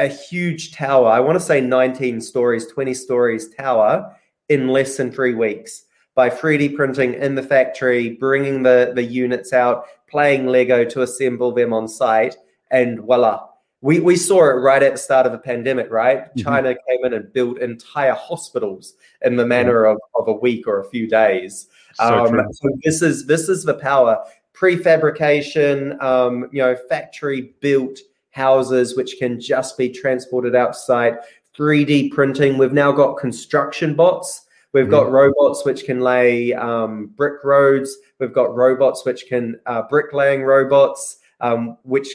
[0.00, 4.14] a huge tower, I want to say 19 stories, 20 stories tower
[4.48, 5.84] in less than three weeks
[6.18, 11.52] by 3D printing in the factory, bringing the, the units out, playing Lego to assemble
[11.52, 12.34] them on site,
[12.72, 13.46] and voila.
[13.82, 16.22] We, we saw it right at the start of the pandemic, right?
[16.22, 16.40] Mm-hmm.
[16.40, 20.80] China came in and built entire hospitals in the manner of, of a week or
[20.80, 21.68] a few days.
[21.94, 24.18] So, um, so this is this is the power
[24.54, 27.96] prefabrication, um, you know, factory built
[28.30, 31.18] houses which can just be transported outside.
[31.56, 32.58] 3D printing.
[32.58, 34.46] We've now got construction bots
[34.78, 37.96] We've got robots which can lay um, brick roads.
[38.20, 42.08] We've got robots which can uh, bricklaying robots, um, which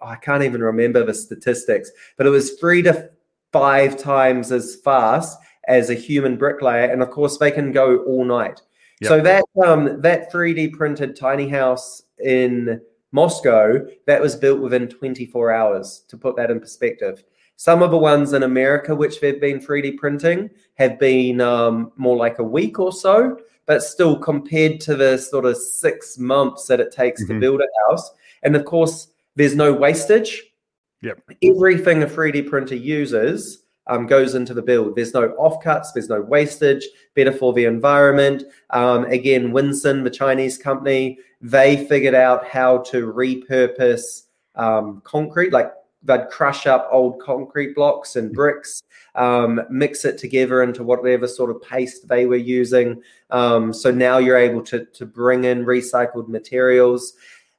[0.00, 3.10] oh, I can't even remember the statistics, but it was three to
[3.52, 8.24] five times as fast as a human bricklayer, and of course they can go all
[8.24, 8.60] night.
[9.00, 9.08] Yep.
[9.08, 12.80] So that um, that 3D printed tiny house in
[13.12, 16.04] Moscow that was built within 24 hours.
[16.08, 17.24] To put that in perspective,
[17.56, 22.16] some of the ones in America, which they've been 3D printing, have been um, more
[22.16, 26.80] like a week or so, but still compared to the sort of six months that
[26.80, 27.34] it takes mm-hmm.
[27.34, 28.10] to build a house.
[28.42, 30.42] And of course, there's no wastage.
[31.02, 31.20] Yep.
[31.42, 34.96] Everything a 3D printer uses um, goes into the build.
[34.96, 38.44] There's no offcuts, there's no wastage, better for the environment.
[38.70, 44.22] Um, again, Winsun, the Chinese company, they figured out how to repurpose
[44.54, 45.72] um, concrete, like
[46.04, 48.82] they'd crush up old concrete blocks and bricks,
[49.14, 53.02] um, mix it together into whatever sort of paste they were using.
[53.30, 57.14] Um, so now you're able to, to bring in recycled materials.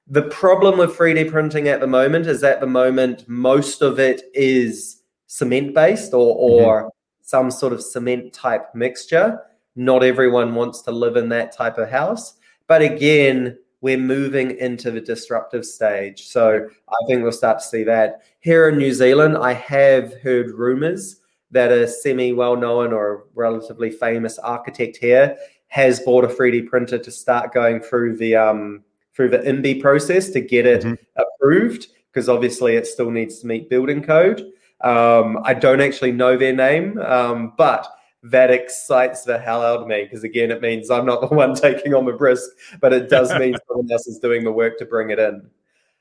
[0.07, 4.23] The problem with 3D printing at the moment is at the moment, most of it
[4.33, 6.89] is cement based or, or mm-hmm.
[7.23, 9.41] some sort of cement type mixture.
[9.75, 12.35] Not everyone wants to live in that type of house.
[12.67, 16.25] But again, we're moving into the disruptive stage.
[16.25, 18.23] So I think we'll start to see that.
[18.39, 21.17] Here in New Zealand, I have heard rumors
[21.51, 26.97] that a semi well known or relatively famous architect here has bought a 3D printer
[26.97, 31.21] to start going through the um, through the INBI process to get it mm-hmm.
[31.21, 34.51] approved because obviously it still needs to meet building code.
[34.81, 37.87] Um, I don't actually know their name, um, but
[38.25, 41.53] that excites the hell out of me because again it means i'm not the one
[41.55, 42.49] taking on the risk
[42.81, 45.47] but it does mean someone else is doing the work to bring it in.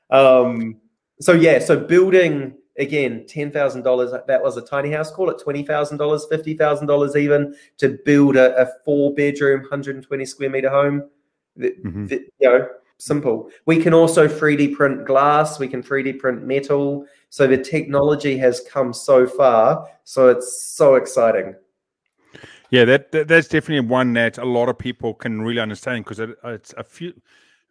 [0.09, 0.77] Um,
[1.21, 7.15] so yeah so building again $10000 that was a tiny house call it $20000 $50000
[7.15, 11.09] even to build a, a, four bedroom 120 square meter home.
[11.57, 12.07] Mm-hmm.
[12.11, 12.67] you know
[12.97, 13.49] simple.
[13.65, 17.05] We can also 3d print glass we can 3d print metal.
[17.29, 21.55] So the technology has come so far so it's so exciting
[22.75, 26.19] yeah, that, that, that's definitely one that a lot of people can really understand because
[26.19, 27.13] it, it's a few.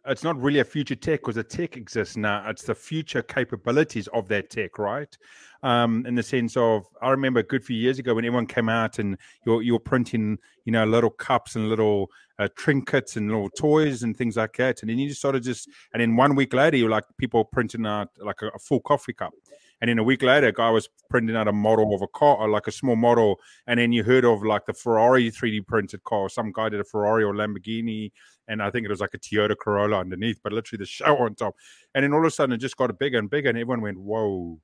[0.07, 2.47] It's not really a future tech because the tech exists now.
[2.49, 5.15] It's the future capabilities of that tech, right?
[5.61, 8.67] Um, in the sense of, I remember a good few years ago when everyone came
[8.67, 13.51] out and you're you're printing, you know, little cups and little uh, trinkets and little
[13.51, 16.33] toys and things like that, and then you just sort of just, and then one
[16.33, 19.33] week later, you're like people printing out like a, a full coffee cup
[19.81, 22.47] And then a week later, a guy was printing out a model of a car,
[22.47, 23.39] like a small model.
[23.67, 26.29] And then you heard of like the Ferrari 3D printed car.
[26.29, 28.11] Some guy did a Ferrari or Lamborghini.
[28.47, 31.35] And I think it was like a Toyota Corolla underneath, but literally the show on
[31.35, 31.55] top.
[31.93, 33.49] And then all of a sudden it just got bigger and bigger.
[33.49, 34.59] And everyone went, whoa,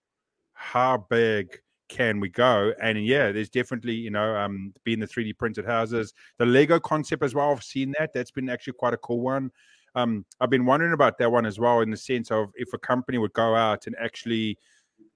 [0.54, 1.60] how big
[1.90, 2.74] can we go?
[2.82, 7.22] And yeah, there's definitely, you know, um, being the 3D printed houses, the Lego concept
[7.22, 7.52] as well.
[7.52, 8.14] I've seen that.
[8.14, 9.52] That's been actually quite a cool one.
[9.94, 12.78] Um, I've been wondering about that one as well, in the sense of if a
[12.78, 14.58] company would go out and actually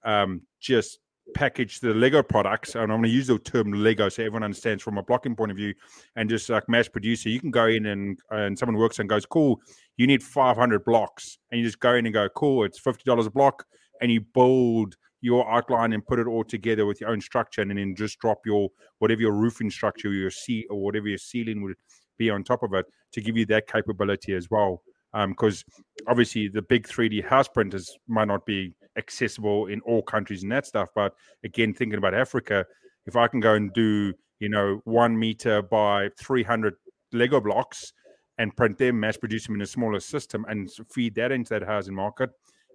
[0.05, 0.99] um, just
[1.33, 4.83] package the Lego products, and I'm going to use the term Lego so everyone understands
[4.83, 5.73] from a blocking point of view,
[6.15, 9.25] and just like mass producer, you can go in and and someone works and goes,
[9.25, 9.59] cool,
[9.97, 13.25] you need 500 blocks, and you just go in and go, cool, it's fifty dollars
[13.25, 13.65] a block,
[14.01, 17.77] and you build your outline and put it all together with your own structure, and
[17.77, 21.75] then just drop your whatever your roofing structure, your sea or whatever your ceiling would
[22.17, 24.81] be on top of it to give you that capability as well.
[25.27, 30.43] Because um, obviously the big 3D house printers might not be accessible in all countries
[30.43, 30.89] and that stuff.
[30.95, 32.65] But again, thinking about Africa,
[33.05, 36.75] if I can go and do you know one meter by 300
[37.13, 37.93] Lego blocks
[38.37, 41.63] and print them, mass produce them in a smaller system, and feed that into that
[41.63, 42.29] housing market,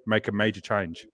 [0.07, 1.07] make a major change.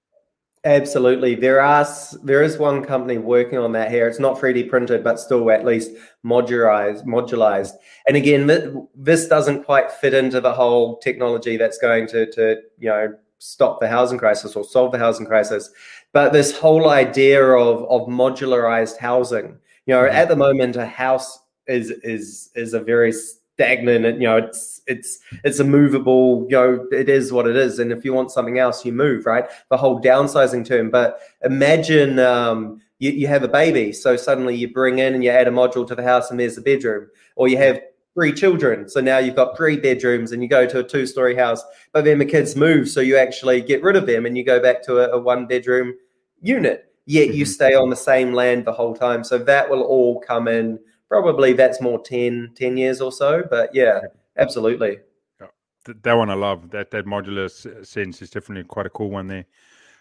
[0.64, 1.36] Absolutely.
[1.36, 1.86] There are
[2.24, 4.08] there is one company working on that here.
[4.08, 5.92] It's not 3D printed, but still at least
[6.24, 7.04] modularized.
[7.04, 7.74] Modularized.
[8.08, 12.88] And again, this doesn't quite fit into the whole technology that's going to to you
[12.88, 15.70] know stop the housing crisis or solve the housing crisis.
[16.12, 19.58] But this whole idea of of modularized housing.
[19.86, 20.16] You know, mm-hmm.
[20.16, 23.12] at the moment, a house is is is a very
[23.56, 27.56] stagnant and you know it's it's it's a movable you know it is what it
[27.56, 31.20] is and if you want something else you move right the whole downsizing term but
[31.42, 35.48] imagine um, you, you have a baby so suddenly you bring in and you add
[35.48, 37.80] a module to the house and there's a bedroom or you have
[38.16, 41.36] three children so now you've got three bedrooms and you go to a two story
[41.36, 41.62] house
[41.92, 44.58] but then the kids move so you actually get rid of them and you go
[44.58, 45.94] back to a, a one bedroom
[46.40, 47.52] unit yet you mm-hmm.
[47.52, 51.52] stay on the same land the whole time so that will all come in probably
[51.52, 53.42] that's more 10, 10 years or so.
[53.48, 54.00] But yeah,
[54.36, 54.98] absolutely.
[56.02, 56.70] That one I love.
[56.70, 57.48] That that modular
[57.86, 59.44] sense is definitely quite a cool one there.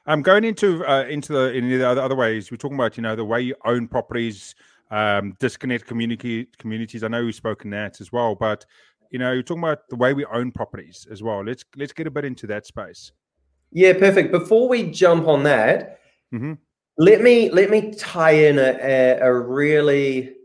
[0.07, 2.97] I'm um, going into uh, into the in the other, other ways, we're talking about
[2.97, 4.55] you know the way you own properties,
[4.91, 7.03] um, disconnect community communities.
[7.03, 8.65] I know we've spoken that as well, but
[9.11, 11.43] you know you're talking about the way we own properties as well.
[11.43, 13.11] Let's let's get a bit into that space.
[13.71, 14.31] Yeah, perfect.
[14.31, 15.99] Before we jump on that,
[16.33, 16.53] mm-hmm.
[16.97, 20.36] let me let me tie in a, a, a really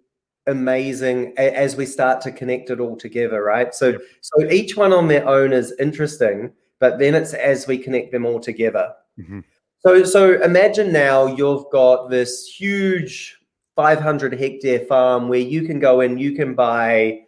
[0.46, 4.00] amazing as we start to connect it all together right so yep.
[4.22, 8.24] so each one on their own is interesting but then it's as we connect them
[8.24, 9.40] all together mm-hmm.
[9.78, 13.39] so so imagine now you've got this huge
[13.80, 17.20] 500 hectare farm where you can go in you can buy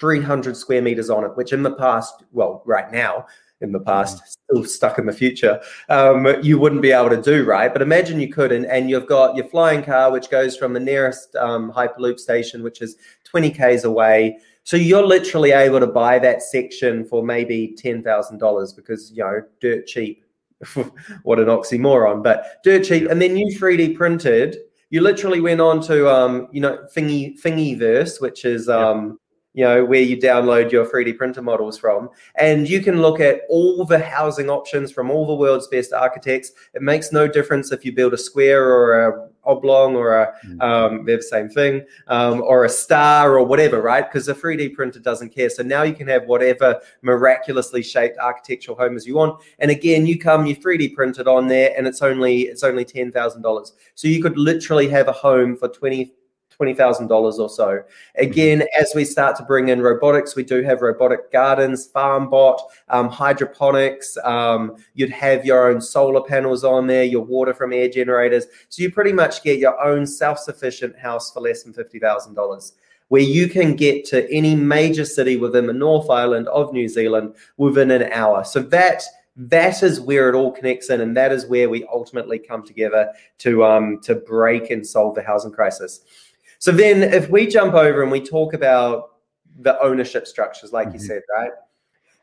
[0.00, 3.24] 300 square meters on it which in the past well right now
[3.60, 4.26] in the past, mm.
[4.26, 7.72] still stuck in the future, um, you wouldn't be able to do, right?
[7.72, 10.80] But imagine you could, and, and you've got your flying car, which goes from the
[10.80, 14.38] nearest um, Hyperloop station, which is 20 Ks away.
[14.62, 19.86] So you're literally able to buy that section for maybe $10,000 because, you know, dirt
[19.86, 20.24] cheap.
[21.24, 23.10] what an oxymoron, but dirt cheap.
[23.10, 24.56] And then you 3D printed,
[24.90, 29.18] you literally went on to, um, you know, Thingy, Thingiverse, which is, um,
[29.54, 32.10] you know, where you download your 3D printer models from.
[32.34, 36.52] And you can look at all the housing options from all the world's best architects.
[36.74, 40.62] It makes no difference if you build a square or a oblong or a, mm.
[40.62, 44.10] um, they're the same thing, um, or a star or whatever, right?
[44.10, 45.50] Because the 3D printer doesn't care.
[45.50, 49.40] So now you can have whatever miraculously shaped architectural home as you want.
[49.58, 53.12] And again, you come, you 3D printed on there, and it's only it's only ten
[53.12, 53.72] thousand dollars.
[53.94, 56.14] So you could literally have a home for twenty
[56.58, 57.82] $20,000 or so.
[58.16, 58.82] Again, mm-hmm.
[58.82, 64.16] as we start to bring in robotics, we do have robotic gardens, FarmBot, um, hydroponics.
[64.24, 68.46] Um, you'd have your own solar panels on there, your water from air generators.
[68.68, 72.72] So you pretty much get your own self sufficient house for less than $50,000
[73.08, 77.34] where you can get to any major city within the North Island of New Zealand
[77.58, 78.44] within an hour.
[78.44, 79.02] So that
[79.36, 83.12] that is where it all connects in, and that is where we ultimately come together
[83.38, 86.00] to um, to break and solve the housing crisis.
[86.64, 89.16] So then, if we jump over and we talk about
[89.58, 90.96] the ownership structures, like mm-hmm.
[90.96, 91.50] you said, right?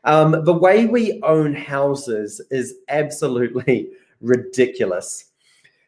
[0.02, 3.90] Um, the way we own houses is absolutely
[4.20, 5.26] ridiculous.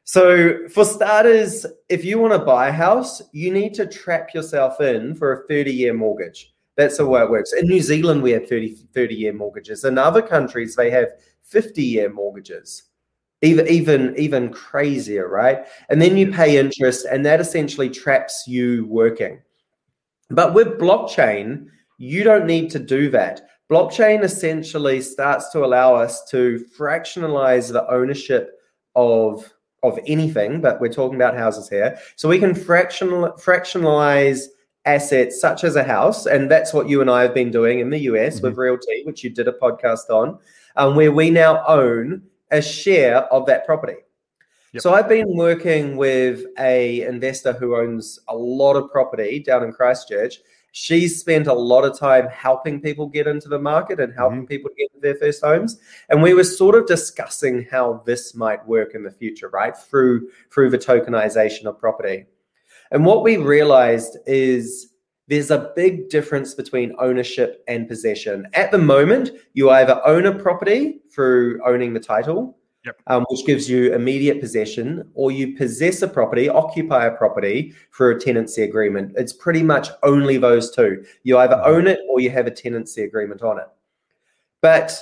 [0.05, 4.81] So, for starters, if you want to buy a house, you need to trap yourself
[4.81, 6.55] in for a 30 year mortgage.
[6.77, 7.55] That's the way it works.
[7.55, 9.85] In New Zealand, we have 30, 30 year mortgages.
[9.85, 11.09] In other countries, they have
[11.43, 12.85] 50 year mortgages
[13.45, 18.87] even even even crazier right and then you pay interest and that essentially traps you
[18.87, 19.41] working
[20.31, 21.67] but with blockchain
[21.99, 27.89] you don't need to do that blockchain essentially starts to allow us to fractionalize the
[27.91, 28.59] ownership
[28.97, 31.99] of of anything, but we're talking about houses here.
[32.17, 34.47] So we can fractional fractionalize
[34.87, 37.91] assets such as a house, and that's what you and I have been doing in
[37.91, 38.47] the US mm-hmm.
[38.47, 40.39] with RealT, which you did a podcast on,
[40.77, 42.23] um, where we now own
[42.55, 43.97] a share of that property.
[44.73, 44.83] Yep.
[44.83, 49.73] So I've been working with a investor who owns a lot of property down in
[49.73, 50.39] Christchurch.
[50.73, 54.47] She's spent a lot of time helping people get into the market and helping mm-hmm.
[54.47, 55.79] people get their first homes.
[56.09, 59.77] And we were sort of discussing how this might work in the future, right?
[59.77, 62.27] Through through the tokenization of property.
[62.91, 64.94] And what we realized is
[65.29, 68.47] there's a big difference between ownership and possession.
[68.53, 72.97] At the moment, you either own a property through owning the title, Yep.
[73.07, 78.17] Um, which gives you immediate possession, or you possess a property, occupy a property through
[78.17, 79.15] a tenancy agreement.
[79.17, 81.03] It's pretty much only those two.
[81.23, 81.71] You either mm-hmm.
[81.71, 83.69] own it or you have a tenancy agreement on it.
[84.61, 84.99] But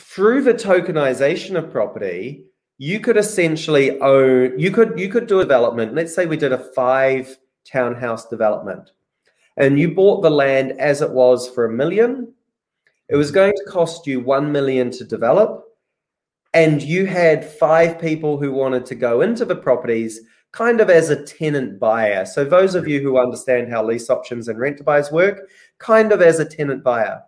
[0.00, 2.46] through the tokenization of property,
[2.78, 6.52] you could essentially own you could you could do a development let's say we did
[6.52, 8.90] a five townhouse development
[9.56, 12.32] and you bought the land as it was for a million.
[13.08, 15.64] It was going to cost you 1 million to develop.
[16.52, 20.20] And you had five people who wanted to go into the properties
[20.52, 22.24] kind of as a tenant buyer.
[22.24, 25.48] So those of you who understand how lease options and rent to buys work
[25.78, 27.20] kind of as a tenant buyer.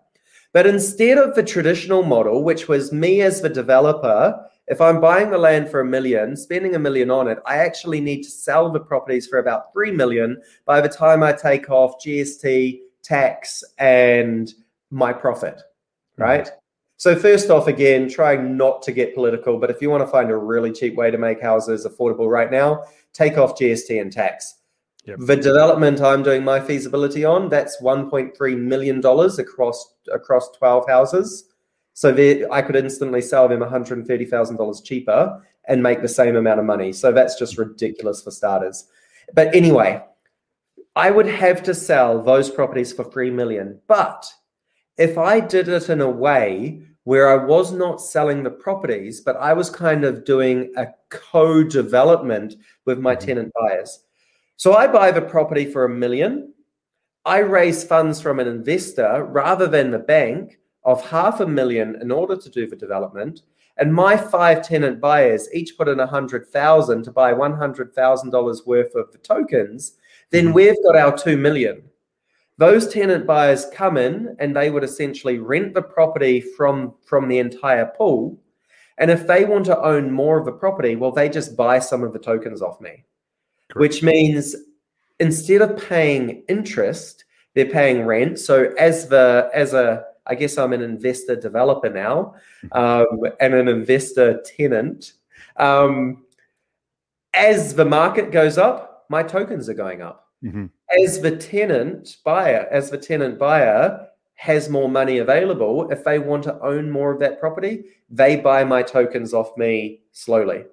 [0.53, 5.31] But instead of the traditional model which was me as the developer if I'm buying
[5.31, 8.71] the land for a million, spending a million on it, I actually need to sell
[8.71, 14.53] the properties for about 3 million by the time I take off GST, tax, and
[14.91, 16.23] my profit, mm-hmm.
[16.23, 16.45] right?
[16.45, 16.57] Mm-hmm.
[16.99, 20.31] So, first off, again, trying not to get political, but if you want to find
[20.31, 24.55] a really cheap way to make houses affordable right now, take off GST and tax.
[25.05, 25.19] Yep.
[25.21, 31.45] The development I'm doing my feasibility on, that's $1.3 million across across 12 houses.
[31.97, 32.11] So
[32.53, 36.93] I could instantly sell them $130,000 cheaper and make the same amount of money.
[36.93, 38.85] So that's just ridiculous for starters.
[39.33, 40.05] But anyway,
[40.95, 43.81] I would have to sell those properties for 3 million.
[43.89, 44.31] But
[44.99, 49.37] if I did it in a way where I was not selling the properties, but
[49.39, 53.27] I was kind of doing a co-development with my mm-hmm.
[53.27, 54.05] tenant buyers.
[54.59, 56.53] So I buy the property for a million.
[57.25, 62.11] I raise funds from an investor rather than the bank of half a million in
[62.11, 63.43] order to do the development,
[63.77, 67.93] and my five tenant buyers each put in a hundred thousand to buy one hundred
[67.95, 69.99] thousand dollars worth of the tokens,
[70.31, 70.55] then mm-hmm.
[70.55, 71.83] we've got our two million.
[72.57, 77.39] Those tenant buyers come in and they would essentially rent the property from from the
[77.39, 78.41] entire pool.
[78.99, 82.03] And if they want to own more of the property, well, they just buy some
[82.03, 83.05] of the tokens off me,
[83.71, 83.81] Correct.
[83.81, 84.57] which means
[85.21, 87.25] instead of paying interest,
[87.55, 88.39] they're paying rent.
[88.39, 92.35] So as the as a I guess I'm an investor developer now
[92.73, 93.07] um,
[93.41, 95.13] and an investor tenant.
[95.57, 96.25] Um,
[97.35, 100.29] as the market goes up, my tokens are going up.
[100.45, 100.67] Mm-hmm.
[101.03, 106.43] As the tenant buyer, as the tenant buyer has more money available, if they want
[106.45, 110.65] to own more of that property, they buy my tokens off me slowly.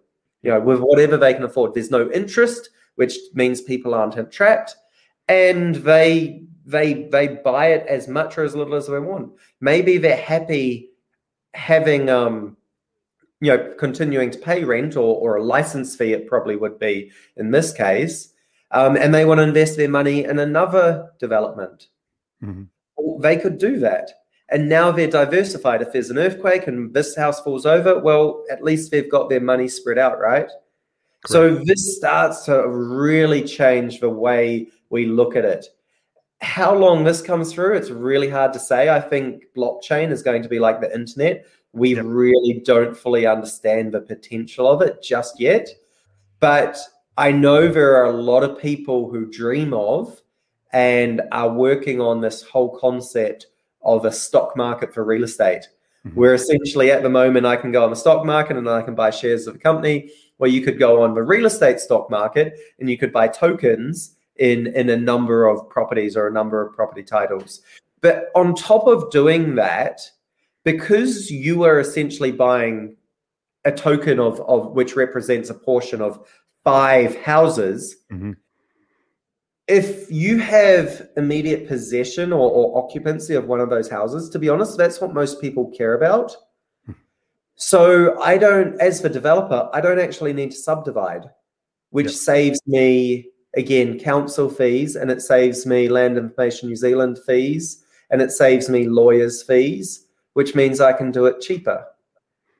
[0.41, 1.73] You know, with whatever they can afford.
[1.73, 4.75] There's no interest, which means people aren't trapped,
[5.29, 9.33] and they they they buy it as much or as little as they want.
[9.59, 10.91] Maybe they're happy
[11.53, 12.57] having um
[13.43, 17.11] you know continuing to pay rent or, or a license fee it probably would be
[17.37, 18.33] in this case
[18.71, 21.89] um, and they want to invest their money in another development
[22.43, 22.63] mm-hmm.
[23.21, 24.09] they could do that
[24.49, 28.63] and now they're diversified if there's an earthquake and this house falls over well at
[28.63, 30.53] least they've got their money spread out right Correct.
[31.25, 35.67] so this starts to really change the way we look at it
[36.43, 38.89] how long this comes through, it's really hard to say.
[38.89, 41.45] I think blockchain is going to be like the internet.
[41.71, 42.05] We yep.
[42.05, 45.69] really don't fully understand the potential of it just yet.
[46.39, 46.77] But
[47.17, 50.21] I know there are a lot of people who dream of
[50.71, 53.47] and are working on this whole concept
[53.83, 55.67] of a stock market for real estate,
[56.05, 56.19] mm-hmm.
[56.19, 58.95] where essentially at the moment I can go on the stock market and I can
[58.95, 62.53] buy shares of a company, where you could go on the real estate stock market
[62.79, 66.75] and you could buy tokens in in a number of properties or a number of
[66.75, 67.61] property titles.
[68.01, 70.01] But on top of doing that,
[70.63, 72.97] because you are essentially buying
[73.65, 76.27] a token of, of which represents a portion of
[76.63, 78.31] five houses, mm-hmm.
[79.67, 84.49] if you have immediate possession or, or occupancy of one of those houses, to be
[84.49, 86.35] honest, that's what most people care about.
[86.85, 86.93] Hmm.
[87.55, 91.23] So I don't, as the developer, I don't actually need to subdivide,
[91.91, 92.15] which yep.
[92.15, 98.21] saves me again council fees and it saves me land information new zealand fees and
[98.21, 101.85] it saves me lawyers fees which means i can do it cheaper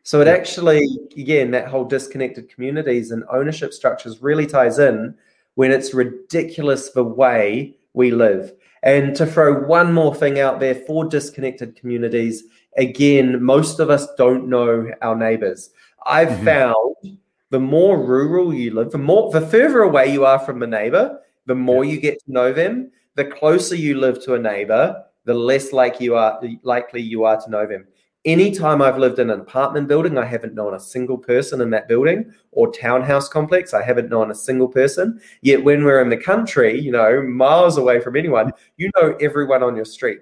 [0.06, 0.86] So it actually,
[1.18, 5.16] again, that whole disconnected communities and ownership structures really ties in
[5.56, 8.52] when it's ridiculous the way we live.
[8.84, 12.44] And to throw one more thing out there for disconnected communities,
[12.76, 15.70] again, most of us don't know our neighbors.
[16.06, 16.46] I've mm-hmm.
[16.46, 17.20] found
[17.54, 21.20] the more rural you live, the more the further away you are from a neighbor,
[21.46, 22.90] the more you get to know them.
[23.14, 27.40] The closer you live to a neighbor, the less like you are likely you are
[27.40, 27.86] to know them.
[28.26, 31.88] Anytime I've lived in an apartment building, I haven't known a single person in that
[31.88, 33.72] building or townhouse complex.
[33.76, 35.22] I haven't known a single person.
[35.44, 39.62] Yet when we're in the country, you know, miles away from anyone, you know everyone
[39.62, 40.22] on your street.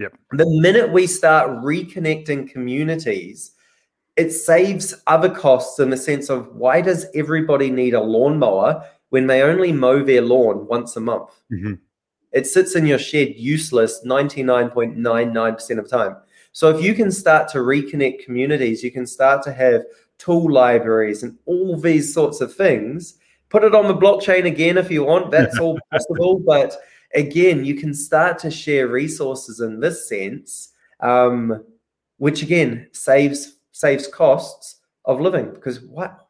[0.00, 0.14] Yep.
[0.32, 3.52] The minute we start reconnecting communities,
[4.16, 9.26] it saves other costs in the sense of why does everybody need a lawnmower when
[9.26, 11.30] they only mow their lawn once a month?
[11.50, 11.74] Mm-hmm.
[12.32, 16.16] It sits in your shed useless 99.99% of the time.
[16.52, 19.84] So if you can start to reconnect communities, you can start to have
[20.18, 23.18] tool libraries and all these sorts of things.
[23.48, 25.30] Put it on the blockchain again if you want.
[25.30, 26.38] That's all possible.
[26.38, 26.76] But
[27.14, 31.64] again, you can start to share resources in this sense, um,
[32.18, 35.52] which again saves saves costs of living.
[35.52, 36.28] Because what?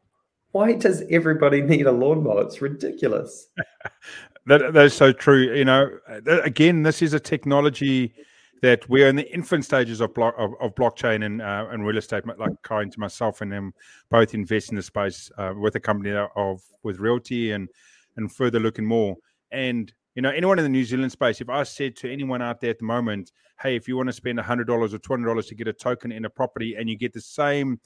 [0.52, 2.42] Why does everybody need a lawnmower?
[2.42, 3.48] It's ridiculous.
[4.46, 5.54] that that's so true.
[5.54, 8.14] You know, again, this is a technology
[8.62, 11.98] that we're in the infant stages of block of, of blockchain and uh, and real
[11.98, 12.24] estate.
[12.26, 13.74] Like Kyron to myself and them
[14.10, 17.68] both invest in the space uh, with a company of with RealT and
[18.16, 19.16] and further looking more.
[19.50, 22.60] And you know, anyone in the New Zealand space, if I said to anyone out
[22.60, 25.28] there at the moment, hey, if you want to spend hundred dollars or two hundred
[25.28, 27.80] dollars to get a token in a property and you get the same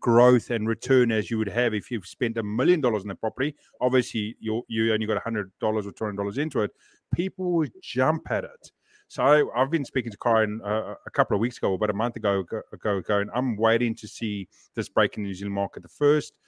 [0.00, 3.14] growth and return as you would have if you've spent a million dollars in a
[3.14, 3.54] property.
[3.80, 6.70] Obviously, you you only got a hundred dollars or two hundred dollars into it.
[7.14, 8.70] People would jump at it.
[9.08, 11.92] So I, have been speaking to Kyron uh, a couple of weeks ago, about a
[11.92, 15.54] month ago, ago, ago, and I'm waiting to see this break in the New Zealand
[15.54, 15.82] market.
[15.82, 16.38] The first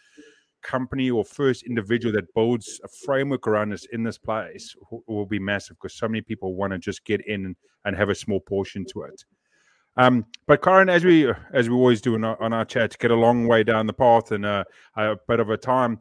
[0.65, 4.75] company or first individual that builds a framework around us in this place
[5.07, 7.55] will be massive because so many people want to just get in
[7.85, 9.25] and have a small portion to it.
[9.97, 12.99] Um, but Kyron, as we as we always do on our, on our chat, to
[12.99, 14.65] get a long way down the path and uh,
[14.97, 16.01] a bit of a time.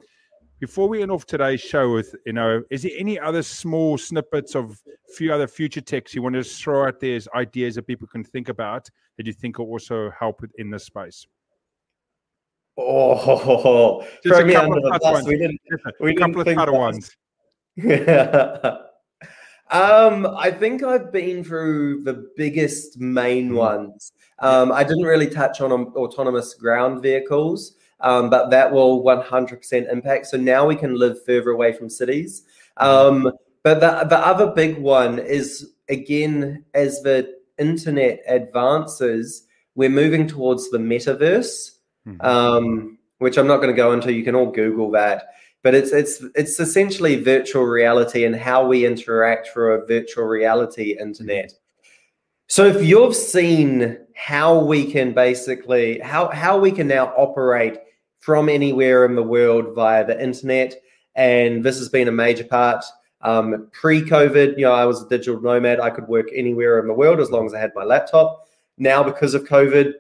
[0.60, 4.56] Before we end off today's show with, you know, is there any other small snippets
[4.56, 7.86] of a few other future techs you want to throw out there as ideas that
[7.86, 11.28] people can think about that you think will also help in this space?
[12.78, 15.28] Oh, just a couple of ones.
[15.28, 15.62] We didn't,
[16.00, 17.16] we a couple of ones.
[17.76, 18.58] Yeah.
[19.72, 23.56] um, I think I've been through the biggest main mm.
[23.56, 24.12] ones.
[24.40, 30.28] Um, I didn't really touch on autonomous ground vehicles um, but that will 100% impact.
[30.28, 32.44] So now we can live further away from cities.
[32.78, 33.32] Um,
[33.64, 39.44] but the, the other big one is again, as the internet advances,
[39.76, 41.73] we're moving towards the metaverse,
[42.08, 42.26] mm-hmm.
[42.26, 44.14] um, which I'm not going to go into.
[44.14, 45.28] You can all Google that.
[45.62, 50.98] But it's it's it's essentially virtual reality and how we interact through a virtual reality
[51.00, 51.54] internet.
[52.48, 57.78] So if you've seen how we can basically how how we can now operate
[58.24, 60.74] from anywhere in the world via the internet.
[61.14, 62.86] And this has been a major part.
[63.20, 65.82] Um, Pre COVID, you know, I was a digital nomad.
[65.82, 68.48] I could work anywhere in the world as long as I had my laptop.
[68.78, 69.92] Now, because of COVID,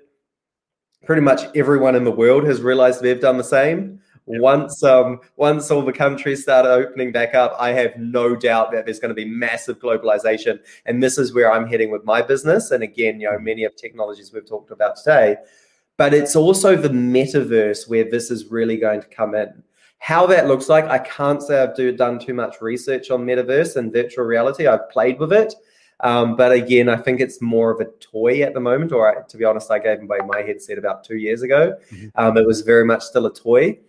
[1.05, 3.99] pretty much everyone in the world has realized they've done the same.
[4.25, 4.41] Yep.
[4.41, 8.85] Once um, once all the countries start opening back up, I have no doubt that
[8.85, 12.71] there's going to be massive globalization, and this is where I'm heading with my business.
[12.71, 15.35] And again, you know, many of technologies we've talked about today
[15.97, 19.63] but it's also the metaverse where this is really going to come in.
[19.99, 23.77] How that looks like, I can't say I've do, done too much research on metaverse
[23.77, 24.67] and virtual reality.
[24.67, 25.53] I've played with it.
[25.99, 28.91] Um, but again, I think it's more of a toy at the moment.
[28.91, 31.77] Or I, to be honest, I gave away my headset about two years ago.
[31.91, 32.07] Mm-hmm.
[32.15, 33.79] Um, it was very much still a toy.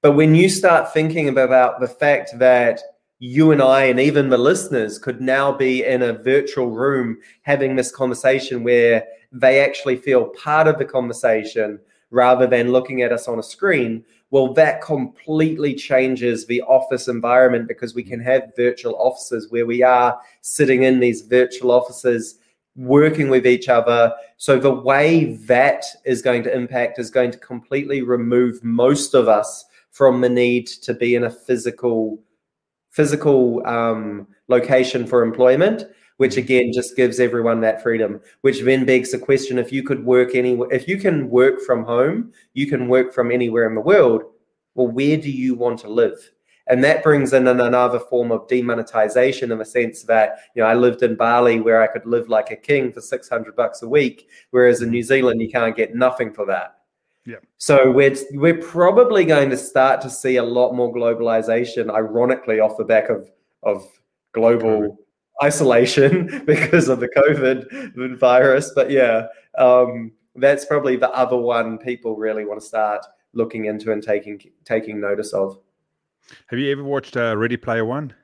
[0.00, 2.80] But when you start thinking about the fact that
[3.20, 7.76] you and I, and even the listeners, could now be in a virtual room having
[7.76, 11.78] this conversation where they actually feel part of the conversation
[12.10, 17.68] rather than looking at us on a screen, well, that completely changes the office environment
[17.68, 22.38] because we can have virtual offices where we are sitting in these virtual offices
[22.74, 24.10] working with each other.
[24.38, 29.28] So the way that is going to impact is going to completely remove most of
[29.28, 32.18] us from the need to be in a physical
[32.88, 35.84] physical um, location for employment
[36.22, 40.04] which again just gives everyone that freedom which then begs the question if you could
[40.04, 43.80] work anywhere if you can work from home you can work from anywhere in the
[43.80, 44.22] world
[44.74, 46.30] well where do you want to live?
[46.68, 50.74] And that brings in another form of demonetization in the sense that you know i
[50.74, 54.28] lived in bali where i could live like a king for 600 bucks a week
[54.52, 56.76] whereas in new zealand you can't get nothing for that.
[57.26, 57.42] Yeah.
[57.58, 62.76] So we're we're probably going to start to see a lot more globalization, ironically, off
[62.76, 63.28] the back of
[63.62, 63.84] of
[64.32, 64.98] global
[65.42, 68.72] isolation because of the COVID virus.
[68.74, 69.26] But yeah,
[69.58, 74.40] um, that's probably the other one people really want to start looking into and taking
[74.64, 75.58] taking notice of.
[76.46, 78.14] Have you ever watched uh, Ready Player One?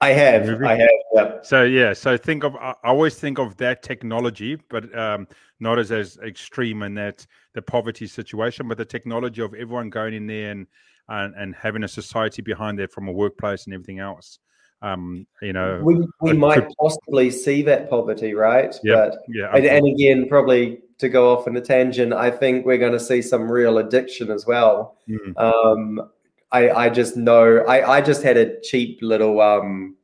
[0.00, 0.62] I have.
[0.62, 0.88] I have.
[1.12, 1.38] Yeah.
[1.42, 1.92] So yeah.
[1.92, 2.54] So think of.
[2.56, 5.26] I always think of that technology, but um,
[5.60, 10.14] not as as extreme in that the poverty situation, but the technology of everyone going
[10.14, 10.66] in there and
[11.08, 14.38] and, and having a society behind that from a workplace and everything else.
[14.80, 18.74] Um, you know, we, we might could, possibly see that poverty, right?
[18.82, 18.94] Yeah.
[18.94, 19.50] But, yeah.
[19.52, 23.00] And, and again, probably to go off on a tangent, I think we're going to
[23.00, 24.96] see some real addiction as well.
[25.08, 25.36] Mm.
[25.36, 26.10] Um,
[26.52, 29.96] I, I just know I, I just had a cheap little um,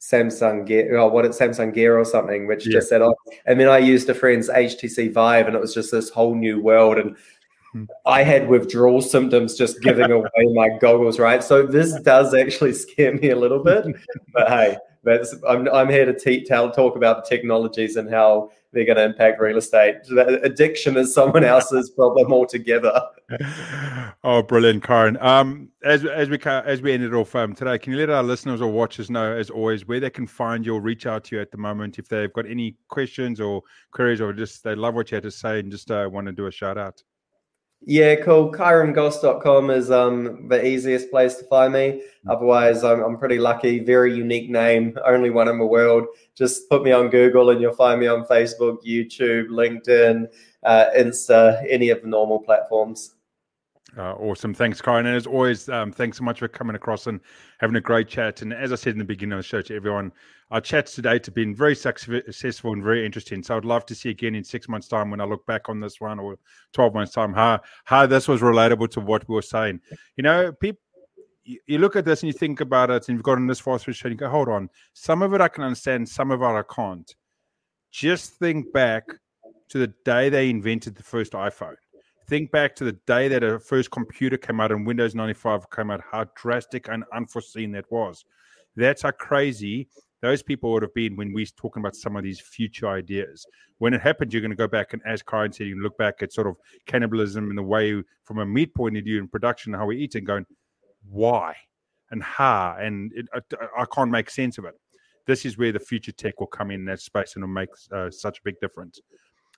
[0.00, 2.72] Samsung Gear or what it's Samsung Gear or something, which yeah.
[2.72, 3.14] just said, oh,
[3.46, 6.60] and then I used a friend's HTC Vive and it was just this whole new
[6.60, 6.98] world.
[6.98, 7.16] And.
[8.06, 11.42] I had withdrawal symptoms just giving away my goggles, right?
[11.42, 13.86] So this does actually scare me a little bit.
[14.32, 18.50] But hey, that's I'm I'm here to te- tell talk about the technologies and how
[18.72, 19.96] they're going to impact real estate.
[20.16, 23.02] Addiction is someone else's problem altogether.
[24.24, 25.20] oh, brilliant, Kyron.
[25.22, 28.60] Um, as as we as we ended off um, today, can you let our listeners
[28.60, 31.42] or watchers know, as always, where they can find you or reach out to you
[31.42, 35.10] at the moment if they've got any questions or queries or just they love what
[35.10, 37.02] you had to say and just uh, want to do a shout out?
[37.82, 38.52] Yeah, cool.
[38.52, 42.02] KyronGosse.com is um, the easiest place to find me.
[42.28, 43.78] Otherwise, I'm, I'm pretty lucky.
[43.78, 46.04] Very unique name, only one in the world.
[46.34, 50.26] Just put me on Google and you'll find me on Facebook, YouTube, LinkedIn,
[50.62, 53.14] uh, Insta, any of the normal platforms.
[53.98, 54.54] Uh, awesome.
[54.54, 55.00] Thanks, Kyron.
[55.00, 57.20] And as always, um, thanks so much for coming across and
[57.58, 58.42] having a great chat.
[58.42, 60.12] And as I said in the beginning of the show to everyone,
[60.50, 63.42] our chats today have been very successful and very interesting.
[63.42, 65.80] So I'd love to see again in six months' time when I look back on
[65.80, 66.36] this one or
[66.72, 69.80] 12 months' time how, how this was relatable to what we were saying.
[70.16, 70.80] You know, people,
[71.44, 73.94] you look at this and you think about it and you've gotten this far through
[74.04, 76.62] and you go, hold on, some of it I can understand, some of it I
[76.62, 77.12] can't.
[77.90, 79.04] Just think back
[79.70, 81.74] to the day they invented the first iPhone
[82.30, 85.90] think back to the day that a first computer came out and Windows 95 came
[85.90, 88.24] out, how drastic and unforeseen that was.
[88.76, 89.88] That's how crazy
[90.22, 93.44] those people would have been when we're talking about some of these future ideas.
[93.78, 96.22] When it happened, you're going to go back and, as Kyron said, you look back
[96.22, 96.54] at sort of
[96.86, 100.14] cannibalism in the way, from a meat point of view in production, how we eat,
[100.14, 100.46] and going,
[101.10, 101.56] why
[102.12, 102.76] and how?
[102.78, 104.74] And it, I, I, can't make sense of it.
[105.26, 108.08] This is where the future tech will come in that space and will make uh,
[108.08, 109.00] such a big difference.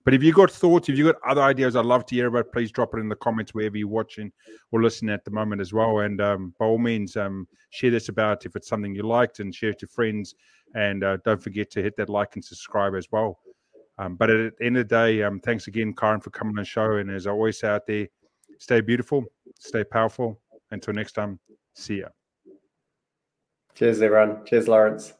[0.04, 2.52] But if you got thoughts, if you got other ideas, I'd love to hear about.
[2.52, 4.32] Please drop it in the comments wherever you're watching
[4.72, 6.00] or listening at the moment as well.
[6.00, 9.54] And um, by all means, um, share this about if it's something you liked, and
[9.54, 10.34] share it to friends.
[10.74, 13.38] And uh, don't forget to hit that like and subscribe as well.
[13.98, 16.62] Um, but at the end of the day, um, thanks again, Kyron, for coming on
[16.62, 16.96] the show.
[16.96, 18.08] And as I always say out there,
[18.58, 19.24] stay beautiful,
[19.58, 20.40] stay powerful.
[20.70, 21.38] Until next time,
[21.74, 22.08] see ya.
[23.74, 24.44] Cheers, everyone.
[24.46, 25.12] Cheers, Lawrence.